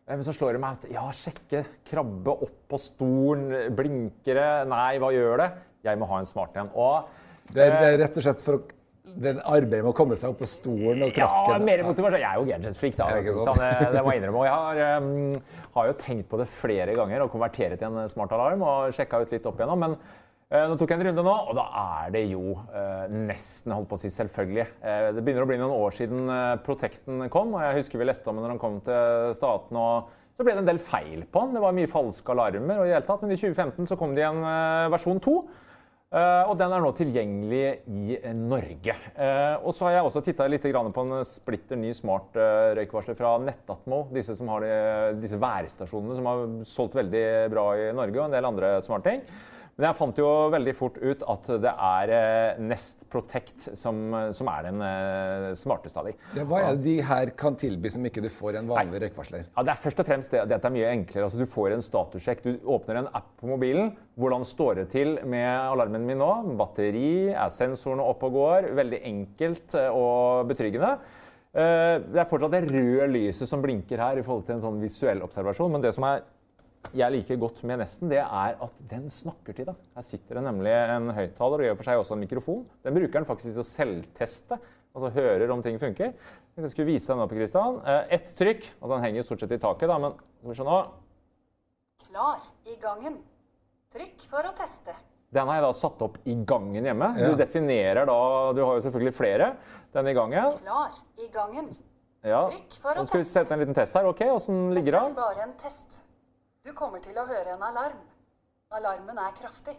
Eh, 0.07 0.15
Men 0.15 0.25
så 0.27 0.35
slår 0.37 0.57
det 0.59 0.63
meg 0.65 0.81
at 0.81 0.89
ja, 0.93 1.07
sjekke, 1.15 1.65
krabbe 1.91 2.35
opp 2.47 2.59
på 2.71 2.81
stolen, 2.83 3.71
blinkere? 3.79 4.49
Nei, 4.71 4.97
hva 5.03 5.13
gjør 5.15 5.45
det? 5.45 5.51
Jeg 5.87 5.99
må 6.03 6.09
ha 6.11 6.19
en 6.23 6.29
smart 6.29 6.57
en. 6.59 6.73
Og 6.75 7.07
Det 7.53 7.63
er, 7.63 7.77
det 7.79 7.93
er 7.95 8.01
rett 8.03 8.17
og 8.19 8.25
slett 8.27 8.43
for 8.43 8.59
å 8.59 8.65
det 9.17 9.33
arbeidet 9.41 9.83
med 9.85 9.91
å 9.91 9.97
komme 9.97 10.17
seg 10.19 10.33
opp 10.33 10.43
på 10.43 10.49
stolen 10.51 11.07
og 11.07 11.17
Ja, 11.19 11.57
mer 11.63 11.83
motivasjon. 11.87 12.21
Jeg 12.21 12.29
er 12.29 12.41
jo 12.41 12.49
gadget-freak, 12.51 12.99
da. 12.99 13.09
Det, 13.17 13.35
sånn. 13.39 13.63
det, 13.63 13.89
det 13.95 14.05
må 14.05 14.13
jeg 14.13 14.23
innrømme. 14.23 14.43
Og 14.43 14.47
jeg 14.49 14.61
har, 14.61 15.01
um, 15.01 15.65
har 15.79 15.89
jo 15.89 15.97
tenkt 16.03 16.29
på 16.31 16.41
det 16.41 16.47
flere 16.53 16.95
ganger 16.99 17.25
og 17.25 17.33
konvertere 17.33 17.79
til 17.81 17.89
en 17.89 18.13
smartalarm 18.13 18.65
og 18.67 18.95
sjekka 18.97 19.23
ut 19.23 19.35
litt 19.35 19.49
opp 19.49 19.63
igjennom. 19.63 19.87
Men 19.87 19.97
uh, 19.97 20.67
nå 20.69 20.77
tok 20.77 20.93
jeg 20.93 21.01
en 21.01 21.07
runde 21.09 21.27
nå, 21.27 21.35
og 21.51 21.57
da 21.59 21.67
er 21.85 22.13
det 22.17 22.25
jo 22.31 22.59
uh, 22.59 23.07
nesten 23.13 23.75
holdt 23.77 23.91
på 23.91 23.99
å 23.99 24.05
si 24.05 24.13
selvfølgelig. 24.13 24.69
Uh, 24.85 25.09
det 25.17 25.25
begynner 25.25 25.47
å 25.47 25.51
bli 25.51 25.61
noen 25.63 25.77
år 25.79 25.97
siden 25.97 26.31
Protecten 26.67 27.27
kom, 27.33 27.57
og 27.57 27.65
jeg 27.65 27.83
husker 27.83 28.03
vi 28.03 28.11
leste 28.11 28.31
om 28.31 28.39
det 28.39 28.47
når 28.47 28.57
han 28.57 28.63
kom 28.63 28.81
til 28.87 29.37
staten 29.39 29.81
og 29.81 30.15
Så 30.37 30.45
ble 30.45 30.53
det 30.53 30.61
en 30.61 30.69
del 30.69 30.83
feil 30.85 31.23
på 31.33 31.47
den. 31.47 31.55
Det 31.57 31.63
var 31.65 31.73
mye 31.73 31.89
falske 31.89 32.35
alarmer. 32.35 32.83
og 32.83 32.91
i 32.91 32.93
hele 32.93 33.07
tatt, 33.09 33.23
Men 33.25 33.33
i 33.33 33.39
2015 33.41 33.89
så 33.89 33.97
kom 33.97 34.13
det 34.13 34.27
en 34.27 34.43
eh, 34.45 34.91
versjon 34.93 35.17
2. 35.25 35.37
eh, 36.15 36.43
og 36.47 36.55
den 36.61 36.75
er 36.75 36.85
nå 36.85 36.93
tilgjengelig 36.97 37.65
i 37.89 38.19
eh, 38.19 38.37
Norge. 38.37 38.95
Eh, 39.15 39.57
og 39.63 39.75
så 39.77 39.89
har 39.89 39.97
jeg 39.97 40.09
også 40.11 40.23
titta 40.27 40.47
litt 40.51 40.67
på 40.67 41.05
en 41.07 41.19
splitter 41.27 41.81
ny 41.81 41.93
smart 41.97 42.37
røykvarsler 42.79 43.19
fra 43.19 43.37
Netatmo. 43.43 44.05
Disse, 44.15 44.37
som 44.39 44.53
har 44.55 44.67
de, 44.67 44.73
disse 45.23 45.41
værstasjonene 45.41 46.19
som 46.19 46.31
har 46.31 46.47
solgt 46.69 46.99
veldig 47.01 47.27
bra 47.53 47.69
i 47.81 47.93
Norge, 47.97 48.21
og 48.21 48.29
en 48.29 48.39
del 48.39 48.51
andre 48.53 48.77
smartting. 48.85 49.25
Men 49.77 49.91
jeg 49.91 49.97
fant 49.99 50.17
jo 50.17 50.29
veldig 50.55 50.73
fort 50.73 50.95
ut 51.03 51.23
at 51.29 51.49
det 51.61 51.71
er 51.85 52.11
eh, 52.17 52.61
Nest 52.65 53.03
Protect 53.13 53.67
som, 53.77 53.99
som 54.33 54.49
er 54.49 54.63
den 54.71 54.81
eh, 54.81 55.49
smarteste 55.61 56.01
av 56.01 56.07
de. 56.09 56.15
Ja, 56.33 56.47
hva 56.49 56.63
er 56.63 56.79
det 56.79 56.87
de 56.87 56.95
her 57.05 57.33
kan 57.37 57.59
tilby 57.61 57.91
som 57.93 58.07
ikke 58.09 58.23
du 58.25 58.31
får 58.33 58.57
en 58.57 58.71
vanlig 58.71 59.03
røykvarsler? 59.03 59.43
Ja, 59.51 59.65
det 59.69 59.75
er 59.75 59.83
først 59.83 59.99
og 60.01 60.09
fremst 60.09 60.33
det. 60.33 60.47
Dette 60.49 60.71
er 60.71 60.73
mye 60.73 60.95
enklere. 60.95 61.27
Altså, 61.27 61.37
du 61.43 61.53
får 61.53 61.75
en 61.75 61.85
statussjekk. 61.85 62.41
Du 62.47 62.71
åpner 62.73 63.03
en 63.03 63.11
app 63.21 63.29
på 63.37 63.51
mobilen. 63.51 63.93
Hvordan 64.17 64.47
står 64.49 64.81
det 64.81 64.87
til 64.95 65.19
med 65.29 65.45
alarmen 65.45 66.09
min 66.09 66.25
nå? 66.25 66.31
Batteri, 66.57 67.11
er 67.37 67.53
sensorene 67.53 68.07
oppe 68.09 68.31
og 68.31 68.39
går? 68.39 68.71
Veldig 68.81 69.03
enkelt 69.13 69.77
eh, 69.77 69.91
og 69.93 70.49
betryggende. 70.55 70.95
Det 71.57 72.19
er 72.21 72.29
fortsatt 72.29 72.53
det 72.53 72.67
røde 72.69 73.07
lyset 73.09 73.49
som 73.49 73.63
blinker 73.65 74.01
her 74.03 74.19
i 74.21 74.25
forhold 74.25 74.43
til 74.45 74.59
en 74.59 74.65
sånn 74.67 74.81
visuell 74.83 75.23
observasjon. 75.25 75.71
Men 75.73 75.85
det 75.85 75.95
som 75.97 76.05
er 76.05 76.25
jeg 76.95 77.13
liker 77.15 77.39
godt 77.41 77.63
med 77.67 77.81
Nesten, 77.81 78.09
det 78.13 78.21
er 78.23 78.57
at 78.63 78.81
den 78.91 79.09
snakker 79.11 79.57
til 79.57 79.67
deg. 79.71 79.79
Her 79.97 80.05
sitter 80.07 80.39
det 80.39 80.45
nemlig 80.47 80.73
en 80.75 81.11
høyttaler 81.17 81.63
og 81.63 81.69
gjør 81.71 81.79
for 81.81 81.89
seg 81.89 82.01
også 82.03 82.17
en 82.17 82.23
mikrofon. 82.25 82.63
Den 82.85 82.95
bruker 82.99 83.19
den 83.21 83.29
faktisk 83.29 83.51
til 83.55 83.63
å 83.63 83.67
selvteste, 83.67 84.59
altså 84.97 85.11
hører 85.17 85.51
om 85.55 85.63
ting 85.65 85.81
funker. 85.83 86.15
Jeg 86.57 86.71
skulle 86.73 86.89
vise 86.93 87.11
den 87.13 87.21
opp, 87.25 87.35
Kristian. 87.37 87.81
Eh, 87.85 88.15
Ett 88.17 88.31
trykk, 88.39 88.63
altså 88.81 88.93
den 88.95 89.05
henger 89.09 89.27
stort 89.27 89.43
sett 89.45 89.57
i 89.57 89.61
taket, 89.61 89.91
da, 89.91 89.99
men 90.01 90.15
skal 90.39 90.53
vi 90.53 90.59
se 90.61 90.69
nå. 90.69 90.79
Klar 92.07 92.47
i 92.71 92.79
gangen. 92.81 93.19
Trykk 93.97 94.25
for 94.31 94.49
å 94.49 94.55
teste. 94.57 94.95
Den 95.37 95.49
har 95.51 95.59
jeg 95.59 95.67
da 95.67 95.73
satt 95.77 96.01
opp 96.07 96.17
i 96.25 96.37
gangen 96.49 96.87
hjemme. 96.87 97.11
Ja. 97.19 97.29
Du 97.33 97.37
definerer 97.41 98.07
da 98.09 98.17
Du 98.57 98.63
har 98.63 98.79
jo 98.79 98.85
selvfølgelig 98.85 99.15
flere. 99.17 99.51
Den 99.93 100.09
i 100.09 100.15
gangen. 100.17 100.53
Klar 100.63 100.97
i 101.21 101.29
gangen. 101.35 101.69
Ja. 102.27 102.45
Trykk 102.49 102.77
for 102.81 102.95
å 102.95 103.03
Nå 103.03 103.11
skal 103.11 103.23
vi 103.23 103.29
sette 103.29 103.55
en 103.55 103.61
liten 103.63 103.77
test 103.77 103.97
her. 103.99 104.07
Ok, 104.09 104.23
åssen 104.33 104.71
ligger 104.77 104.97
Dette 104.97 105.13
er 105.13 105.19
bare 105.19 105.45
en 105.49 105.55
test. 105.61 106.01
Du 106.67 106.73
kommer 106.75 106.99
til 106.99 107.15
å 107.15 107.23
høre 107.29 107.53
en 107.55 107.63
alarm. 107.63 107.99
Alarmen 108.75 109.19
er 109.23 109.35
kraftig. 109.39 109.77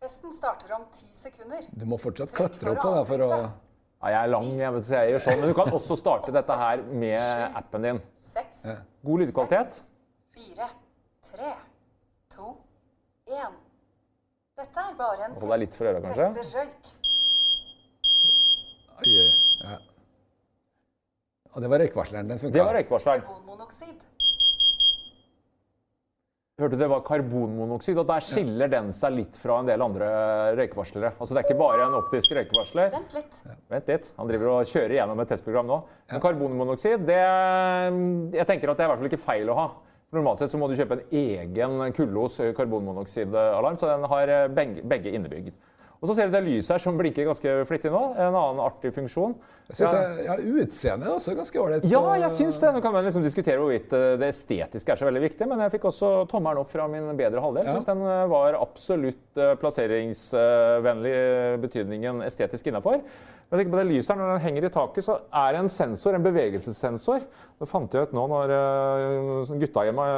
Testen 0.00 0.30
starter 0.32 0.70
om 0.76 0.84
ti 0.94 1.08
sekunder. 1.10 1.64
Du 1.74 1.82
må 1.90 1.98
fortsatt 1.98 2.30
Trykk 2.30 2.38
klatre 2.38 2.70
opp 2.70 2.84
på 2.84 2.92
det 2.94 3.00
for 3.08 3.24
å. 3.26 3.30
Ja, 4.00 4.12
jeg 4.14 4.18
er 4.20 4.30
lang, 4.30 4.46
jeg 4.60 4.74
vet, 4.76 4.86
så 4.86 5.00
jeg 5.00 5.10
gjør 5.10 5.24
sånn. 5.24 5.40
Men 5.42 5.50
du 5.50 5.56
kan 5.58 5.74
også 5.76 5.96
starte 5.98 6.32
dette 6.32 6.58
her 6.60 6.84
med 7.02 7.56
appen 7.58 7.84
din. 7.88 7.98
Seks, 8.30 8.62
God 9.04 9.24
lydkvalitet. 9.24 9.80
fire, 10.36 10.68
tre, 11.26 11.50
to, 12.36 12.52
én. 13.26 13.58
Dette 14.60 14.86
er 14.86 14.94
bare 14.96 15.26
en 15.26 15.34
Hold 15.34 15.52
deg 15.56 15.62
litt 15.64 15.76
for 15.76 15.90
øra, 15.90 16.00
kanskje? 16.06 16.28
Tester 16.38 16.60
røyk. 16.60 16.92
Oi, 19.00 19.16
ja. 19.18 19.76
Og 21.50 21.58
det 21.64 21.72
var 21.74 21.82
røykvarsleren. 21.82 22.30
Den 22.30 22.38
funka. 22.38 22.54
Det 22.54 22.64
var 22.70 22.78
røykvarsleren. 22.78 24.06
Hørte 26.60 26.76
det 26.76 26.90
var 26.92 27.00
karbonmonoksid, 27.06 27.96
og 28.02 28.08
der 28.10 28.24
skiller 28.24 28.68
den 28.68 28.90
seg 28.92 29.14
litt 29.16 29.36
fra 29.40 29.62
en 29.62 29.68
del 29.70 29.80
andre 29.80 30.08
røykvarslere. 30.58 31.14
Altså 31.16 31.32
Det 31.32 31.40
er 31.40 31.46
ikke 31.48 31.60
bare 31.62 31.86
en 31.86 31.96
optisk 31.96 32.34
røykvarsler. 32.36 32.90
Vent 32.92 33.14
litt. 33.16 33.38
Vent 33.72 33.88
litt, 33.88 34.10
han 34.18 34.28
driver 34.28 34.50
og 34.52 34.68
kjører 34.68 34.98
gjennom 34.98 35.22
et 35.24 35.32
testprogram 35.32 35.70
nå. 35.70 35.78
Men 36.10 36.24
karbonmonoksid, 36.26 37.06
det 37.08 37.20
Jeg 37.20 38.46
tenker 38.50 38.72
at 38.72 38.76
det 38.76 38.84
er 38.84 38.90
i 38.90 38.92
hvert 38.92 39.00
fall 39.00 39.10
ikke 39.10 39.22
feil 39.24 39.54
å 39.54 39.56
ha. 39.56 39.66
Normalt 40.12 40.42
sett 40.42 40.52
så 40.52 40.58
må 40.58 40.66
du 40.68 40.74
kjøpe 40.74 40.98
en 40.98 41.16
egen 41.16 41.94
Kullos 41.96 42.40
karbonmonoksidalarm, 42.58 43.78
så 43.78 43.92
den 43.92 44.08
har 44.10 44.32
eh, 44.34 44.48
begge, 44.50 44.82
begge 44.90 45.12
innebygd. 45.14 45.54
Og 46.00 46.08
så 46.08 46.14
ser 46.16 46.30
du 46.30 46.32
det 46.32 46.40
lyset 46.46 46.72
her 46.72 46.80
som 46.80 46.96
blinker 46.96 47.26
ganske 47.28 47.54
flittig 47.68 47.90
nå. 47.92 48.00
En 48.16 48.32
annen 48.32 48.60
artig 48.64 48.88
funksjon. 48.96 49.34
Jeg 49.68 49.76
synes 49.76 49.92
jeg, 49.92 50.22
ja, 50.24 50.36
Utseendet 50.62 51.08
er 51.10 51.12
også 51.12 51.34
ganske 51.36 51.60
ålreit. 51.60 51.84
Ja, 51.92 52.00
jeg 52.22 52.30
syns 52.38 52.56
det. 52.62 52.70
Nå 52.72 52.80
kan 52.82 52.94
man 52.94 53.04
liksom 53.04 53.22
diskutere 53.26 53.60
hvorvidt 53.60 53.92
eh, 53.94 54.14
det 54.18 54.30
estetiske 54.32 54.94
er 54.94 55.00
så 55.00 55.06
veldig 55.06 55.20
viktig, 55.26 55.48
men 55.50 55.60
jeg 55.60 55.74
fikk 55.74 55.84
også 55.90 56.12
tommelen 56.30 56.62
opp 56.62 56.72
fra 56.72 56.86
min 56.90 57.10
bedre 57.18 57.42
halvdel. 57.44 57.68
Jeg 57.68 57.76
syns 57.76 57.90
den 57.90 58.00
eh, 58.08 58.22
var 58.32 58.56
absolutt 58.58 59.42
eh, 59.44 59.52
plasseringsvennlig 59.60 61.12
betydningen 61.66 62.24
estetisk 62.24 62.72
innafor. 62.72 63.02
Men 63.50 63.60
tenk 63.60 63.74
på 63.74 63.80
det 63.82 63.86
lyset 63.90 64.14
her, 64.14 64.22
Når 64.22 64.32
den 64.32 64.44
henger 64.46 64.68
i 64.70 64.72
taket, 64.72 65.04
så 65.04 65.18
er 65.42 65.52
det 65.52 65.60
en 65.60 65.70
sensor, 65.74 66.16
en 66.16 66.24
bevegelsessensor. 66.24 67.28
Det 67.60 67.68
fant 67.68 67.92
jeg 67.92 68.08
ut 68.08 68.16
nå 68.16 68.24
når 68.30 68.54
gutta 69.60 69.84
hjemme 69.84 70.08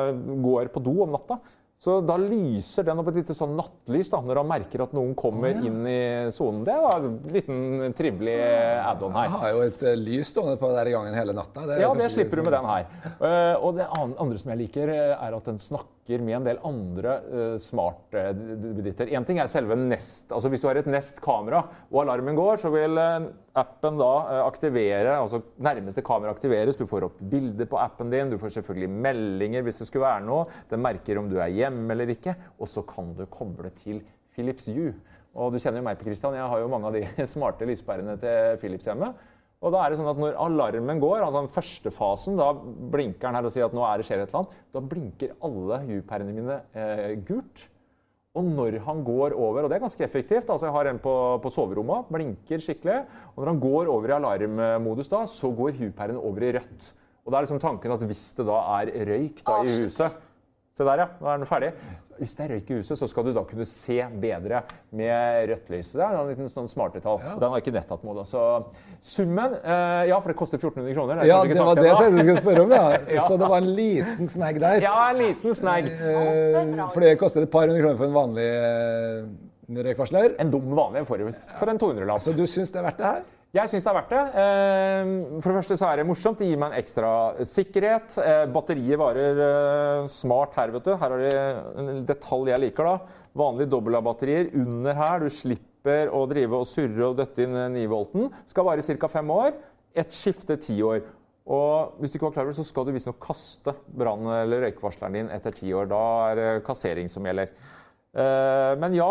går 0.47 0.71
på 0.71 0.85
do 0.85 0.95
om 1.09 1.17
natta. 1.17 1.41
Så 1.83 1.97
da 2.07 2.15
lyser 2.15 2.85
den 2.87 3.01
opp 3.03 3.09
et 3.11 3.17
lite 3.19 3.35
sånn 3.35 3.57
nattlys 3.59 4.07
da, 4.13 4.21
når 4.23 4.39
han 4.39 4.47
merker 4.53 4.85
at 4.85 4.93
noen 4.95 5.17
kommer 5.19 5.51
inn 5.67 5.81
i 5.91 6.31
sonen. 6.31 6.61
Det 6.63 6.77
var 6.79 7.01
en 7.03 7.17
liten 7.35 7.97
trivelig 7.99 8.37
add-on 8.87 9.17
her. 9.19 9.27
Jeg 9.27 9.35
har 9.43 9.51
jo 9.57 9.65
et 9.67 9.83
eh, 9.91 9.97
lys 9.99 10.31
stående 10.31 10.55
på 10.63 10.71
der 10.77 10.87
i 10.87 10.95
gangen 10.95 11.15
hele 11.19 11.35
natta. 11.35 11.65
er 11.67 11.83
Ja, 11.83 11.91
det 11.99 12.13
slipper 12.15 12.39
du 12.39 12.43
med 12.47 12.55
sånn- 12.55 12.61
den 12.61 12.71
her. 12.71 12.87
Eh, 13.19 13.57
og 13.59 13.75
det 13.81 13.89
andre 13.99 14.39
som 14.39 14.51
jeg 14.55 14.59
liker, 14.63 14.89
eh, 14.95 15.17
er 15.27 15.35
at 15.35 15.45
den 15.51 15.59
snakker 15.59 15.89
med 16.09 16.35
en 16.35 16.47
del 16.47 16.59
andre 16.67 17.13
uh, 17.31 17.57
smart-bedrifter. 17.63 19.13
Én 19.15 19.25
ting 19.25 19.39
er 19.39 19.51
selve 19.51 19.77
Nest. 19.79 20.33
Altså 20.35 20.51
Hvis 20.51 20.61
du 20.61 20.67
har 20.67 20.81
et 20.81 20.89
Nest-kamera 20.91 21.63
og 21.91 22.01
alarmen 22.03 22.35
går, 22.35 22.59
så 22.59 22.73
vil 22.75 22.99
eh, 22.99 23.29
appen 23.55 24.01
da 24.01 24.11
eh, 24.33 24.41
aktivere, 24.43 25.15
altså 25.21 25.43
nærmeste 25.63 26.03
kamera 26.03 26.35
aktiveres. 26.35 26.77
Du 26.77 26.89
får 26.91 27.07
opp 27.07 27.23
bilder 27.31 27.71
på 27.71 27.79
appen 27.79 28.11
din, 28.11 28.33
du 28.33 28.39
får 28.39 28.57
selvfølgelig 28.59 28.91
meldinger 28.91 29.63
hvis 29.63 29.79
det 29.79 29.87
skulle 29.89 30.09
være 30.09 30.27
noe. 30.27 30.45
Den 30.71 30.83
merker 30.83 31.23
om 31.23 31.31
du 31.31 31.39
er 31.39 31.55
hjemme 31.55 31.95
eller 31.95 32.11
ikke, 32.17 32.35
og 32.59 32.69
så 32.69 32.83
kan 32.83 33.15
du 33.15 33.25
koble 33.31 33.71
til 33.79 34.03
Philips 34.35 34.67
Hue. 34.73 34.97
Og 35.33 35.55
du 35.55 35.61
kjenner 35.63 35.81
jo 35.81 35.87
meg 35.87 36.03
Christian, 36.03 36.35
jeg 36.37 36.51
har 36.51 36.61
jo 36.61 36.73
mange 36.73 36.91
av 36.91 36.99
de 36.99 37.27
smarte 37.35 37.69
lyspærene 37.69 38.19
til 38.21 38.59
Philips 38.61 38.91
hjemme. 38.91 39.15
Og 39.63 39.71
da 39.71 39.83
er 39.83 39.93
det 39.93 39.99
sånn 40.01 40.11
at 40.11 40.19
Når 40.19 40.39
alarmen 40.43 41.03
går, 41.03 41.21
altså 41.23 41.43
den 41.45 41.53
første 41.55 41.93
fasen, 41.95 42.39
da 42.41 42.49
blinker 42.55 43.29
den 43.29 43.39
her 43.39 43.47
og 43.47 43.55
sier 43.55 43.69
at 43.69 43.77
nå 43.77 43.85
er 43.87 44.01
det 44.01 44.09
skjer 44.09 44.25
et 44.25 44.33
eller 44.33 44.43
annet, 44.43 44.57
da 44.75 44.83
blinker 44.95 45.37
alle 45.49 45.79
Hue-pærene 45.87 46.35
mine 46.35 46.57
eh, 46.75 47.13
gult. 47.29 47.69
Og 48.33 48.49
når 48.49 48.79
han 48.87 49.03
går 49.05 49.35
over, 49.37 49.61
og 49.61 49.69
det 49.69 49.77
er 49.77 49.85
ganske 49.85 50.05
effektivt 50.07 50.49
altså 50.49 50.65
Jeg 50.71 50.73
har 50.73 50.89
en 50.89 50.99
på, 51.05 51.15
på 51.45 51.53
soverommet, 51.53 52.09
blinker 52.09 52.65
skikkelig. 52.65 53.03
Og 53.35 53.43
når 53.43 53.51
han 53.53 53.63
går 53.63 53.91
over 53.93 54.09
i 54.09 54.17
alarmmodus, 54.17 55.11
da, 55.13 55.23
så 55.29 55.53
går 55.53 55.77
Hue-pæren 55.79 56.19
over 56.19 56.49
i 56.49 56.53
rødt. 56.57 56.93
Og 57.23 57.31
da 57.31 57.39
er 57.39 57.47
liksom 57.47 57.61
tanken 57.63 57.93
at 57.95 58.03
hvis 58.09 58.25
det 58.39 58.49
da 58.49 58.59
er 58.81 58.91
røyk 59.13 59.45
da, 59.47 59.61
i 59.63 59.83
huset 59.85 60.17
Se 60.73 60.85
der, 60.89 61.03
ja. 61.05 61.09
Nå 61.21 61.29
er 61.29 61.41
den 61.43 61.49
ferdig. 61.49 61.73
Hvis 62.23 62.33
det 62.39 62.45
er 62.45 62.53
røyk 62.55 62.71
i 62.71 62.77
huset, 62.79 62.97
så 63.01 63.09
skal 63.11 63.25
du 63.27 63.33
da 63.35 63.43
kunne 63.49 63.65
se 63.67 63.97
bedre 64.23 64.61
med 64.95 65.49
rødt 65.51 65.71
lys. 65.73 65.91
Det 65.97 66.05
er 66.05 66.17
en 66.17 66.29
liten 66.31 66.49
sånn 66.49 66.69
smartetall. 66.71 67.19
Den 67.41 67.51
har 67.51 67.61
ikke 67.61 67.75
nettatt 67.75 68.03
nettattmode. 68.03 68.25
Så 68.29 68.43
summen 69.03 69.57
eh, 69.59 70.09
Ja, 70.09 70.21
for 70.21 70.33
det 70.33 70.39
koster 70.39 70.61
1400 70.61 70.95
kroner. 70.97 71.21
Det 71.21 71.27
er 71.27 71.33
Ja, 71.33 71.41
det 71.43 71.59
var 71.59 71.81
det 71.81 71.89
jeg 71.89 71.97
tenkte 71.99 72.17
du 72.17 72.23
skulle 72.23 72.45
spørre 72.45 72.67
om. 72.67 72.77
Ja. 72.77 72.85
Ja. 73.17 73.25
Så 73.27 73.37
det 73.37 73.49
var 73.51 73.59
en 73.61 73.73
liten 73.77 74.29
snegg 74.31 74.61
der. 74.63 74.79
Ja, 74.85 74.95
en 75.11 75.19
liten 75.21 75.57
snegg. 75.57 75.89
Eh. 75.93 76.85
For 76.95 77.05
det 77.05 77.17
koster 77.21 77.45
et 77.45 77.53
par 77.53 77.67
hundre 77.67 77.83
kroner 77.83 77.99
for 78.01 78.09
en 78.09 78.17
vanlig 78.17 78.47
eh, 78.49 79.27
røykvarsler. 79.77 80.35
En 80.43 80.51
dum 80.53 80.73
vanlig 80.77 81.07
for, 81.09 81.23
for 81.59 81.71
en 81.73 81.79
200-lapp. 81.81 82.21
Så 82.25 82.35
du 82.37 82.45
syns 82.47 82.73
det 82.75 82.81
er 82.83 82.87
verdt 82.91 83.01
det 83.01 83.07
her? 83.09 83.23
Jeg 83.53 83.69
syns 83.69 83.85
det 83.85 83.91
er 83.91 83.97
verdt 83.99 84.13
det. 84.15 84.21
Eh, 84.43 85.09
For 85.45 85.53
det 85.53 85.57
første 85.59 85.77
så 85.77 85.89
er 85.91 86.01
det 86.01 86.07
morsomt. 86.09 86.39
Det 86.41 86.47
gir 86.49 86.61
meg 86.61 86.73
en 86.73 86.79
ekstra 86.81 87.11
sikkerhet. 87.45 88.15
Eh, 88.23 88.45
Batteriet 88.55 89.01
varer 89.01 89.43
eh, 89.47 90.07
smart 90.09 90.57
her, 90.57 90.73
vet 90.73 90.87
du. 90.89 90.95
Her 90.97 91.17
har 91.17 91.25
de 91.25 91.33
en 91.83 92.05
detalj 92.09 92.49
jeg 92.55 92.65
liker, 92.65 92.89
da. 92.89 93.19
Vanlige 93.43 93.73
dobbel-A-batterier 93.75 94.53
under 94.63 94.97
her. 94.97 95.27
Du 95.27 95.29
slipper 95.33 96.09
å 96.17 96.23
drive 96.31 96.63
og 96.63 96.69
surre 96.71 97.11
og 97.11 97.19
døtte 97.21 97.45
inn 97.45 97.59
9-volten. 97.77 98.31
Skal 98.53 98.69
vare 98.71 98.85
ca. 98.89 99.13
fem 99.13 99.35
år. 99.37 99.53
Et 100.01 100.17
skifte 100.17 100.57
ti 100.57 100.79
år. 100.81 101.03
Og 101.53 101.97
hvis 102.01 102.13
du 102.13 102.17
ikke 102.17 102.29
var 102.31 102.35
klar 102.39 102.45
over 102.47 102.55
det, 102.55 102.61
så 102.63 102.69
skal 102.71 102.85
du 102.89 102.93
visstnok 102.95 103.19
kaste 103.21 103.73
brann- 103.99 104.29
eller 104.31 104.63
røykvarsleren 104.69 105.17
din 105.19 105.31
etter 105.35 105.53
ti 105.57 105.73
år. 105.77 105.89
Da 105.91 106.03
er 106.31 106.39
det 106.39 106.51
kassering 106.65 107.09
som 107.11 107.27
gjelder. 107.29 107.51
Eh, 108.15 108.75
Men 108.81 108.95
ja, 108.97 109.11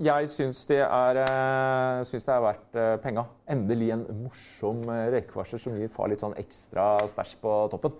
jeg 0.00 0.28
syns 0.32 0.62
det 0.68 0.78
er, 0.80 1.18
eh, 1.20 2.02
syns 2.08 2.24
det 2.24 2.32
er 2.32 2.44
verdt 2.44 2.78
eh, 2.80 2.92
penga. 3.02 3.26
Endelig 3.52 3.90
en 3.94 4.04
morsom 4.22 4.80
eh, 4.88 5.08
røykvarsler 5.14 5.60
som 5.60 5.76
gir 5.76 5.90
far 5.92 6.08
litt 6.12 6.22
sånn 6.22 6.36
ekstra 6.40 6.86
stæsj 7.10 7.34
på 7.42 7.56
toppen. 7.74 7.98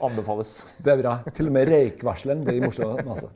Anbefales. 0.00 0.54
Det 0.84 0.94
er 0.94 1.02
bra. 1.02 1.18
Til 1.28 1.50
og 1.50 1.56
med 1.58 1.68
røykvarsleren 1.68 2.46
blir 2.46 2.64
morsom. 2.64 2.96
Altså. 3.04 3.28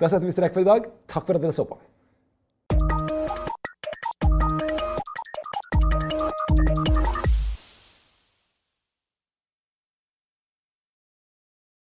Da 0.00 0.10
setter 0.10 0.26
vi 0.26 0.34
strek 0.34 0.56
for 0.56 0.66
i 0.66 0.68
dag. 0.68 0.90
Takk 1.08 1.28
for 1.28 1.38
at 1.38 1.46
dere 1.46 1.54
så 1.54 1.66
på. 1.68 1.78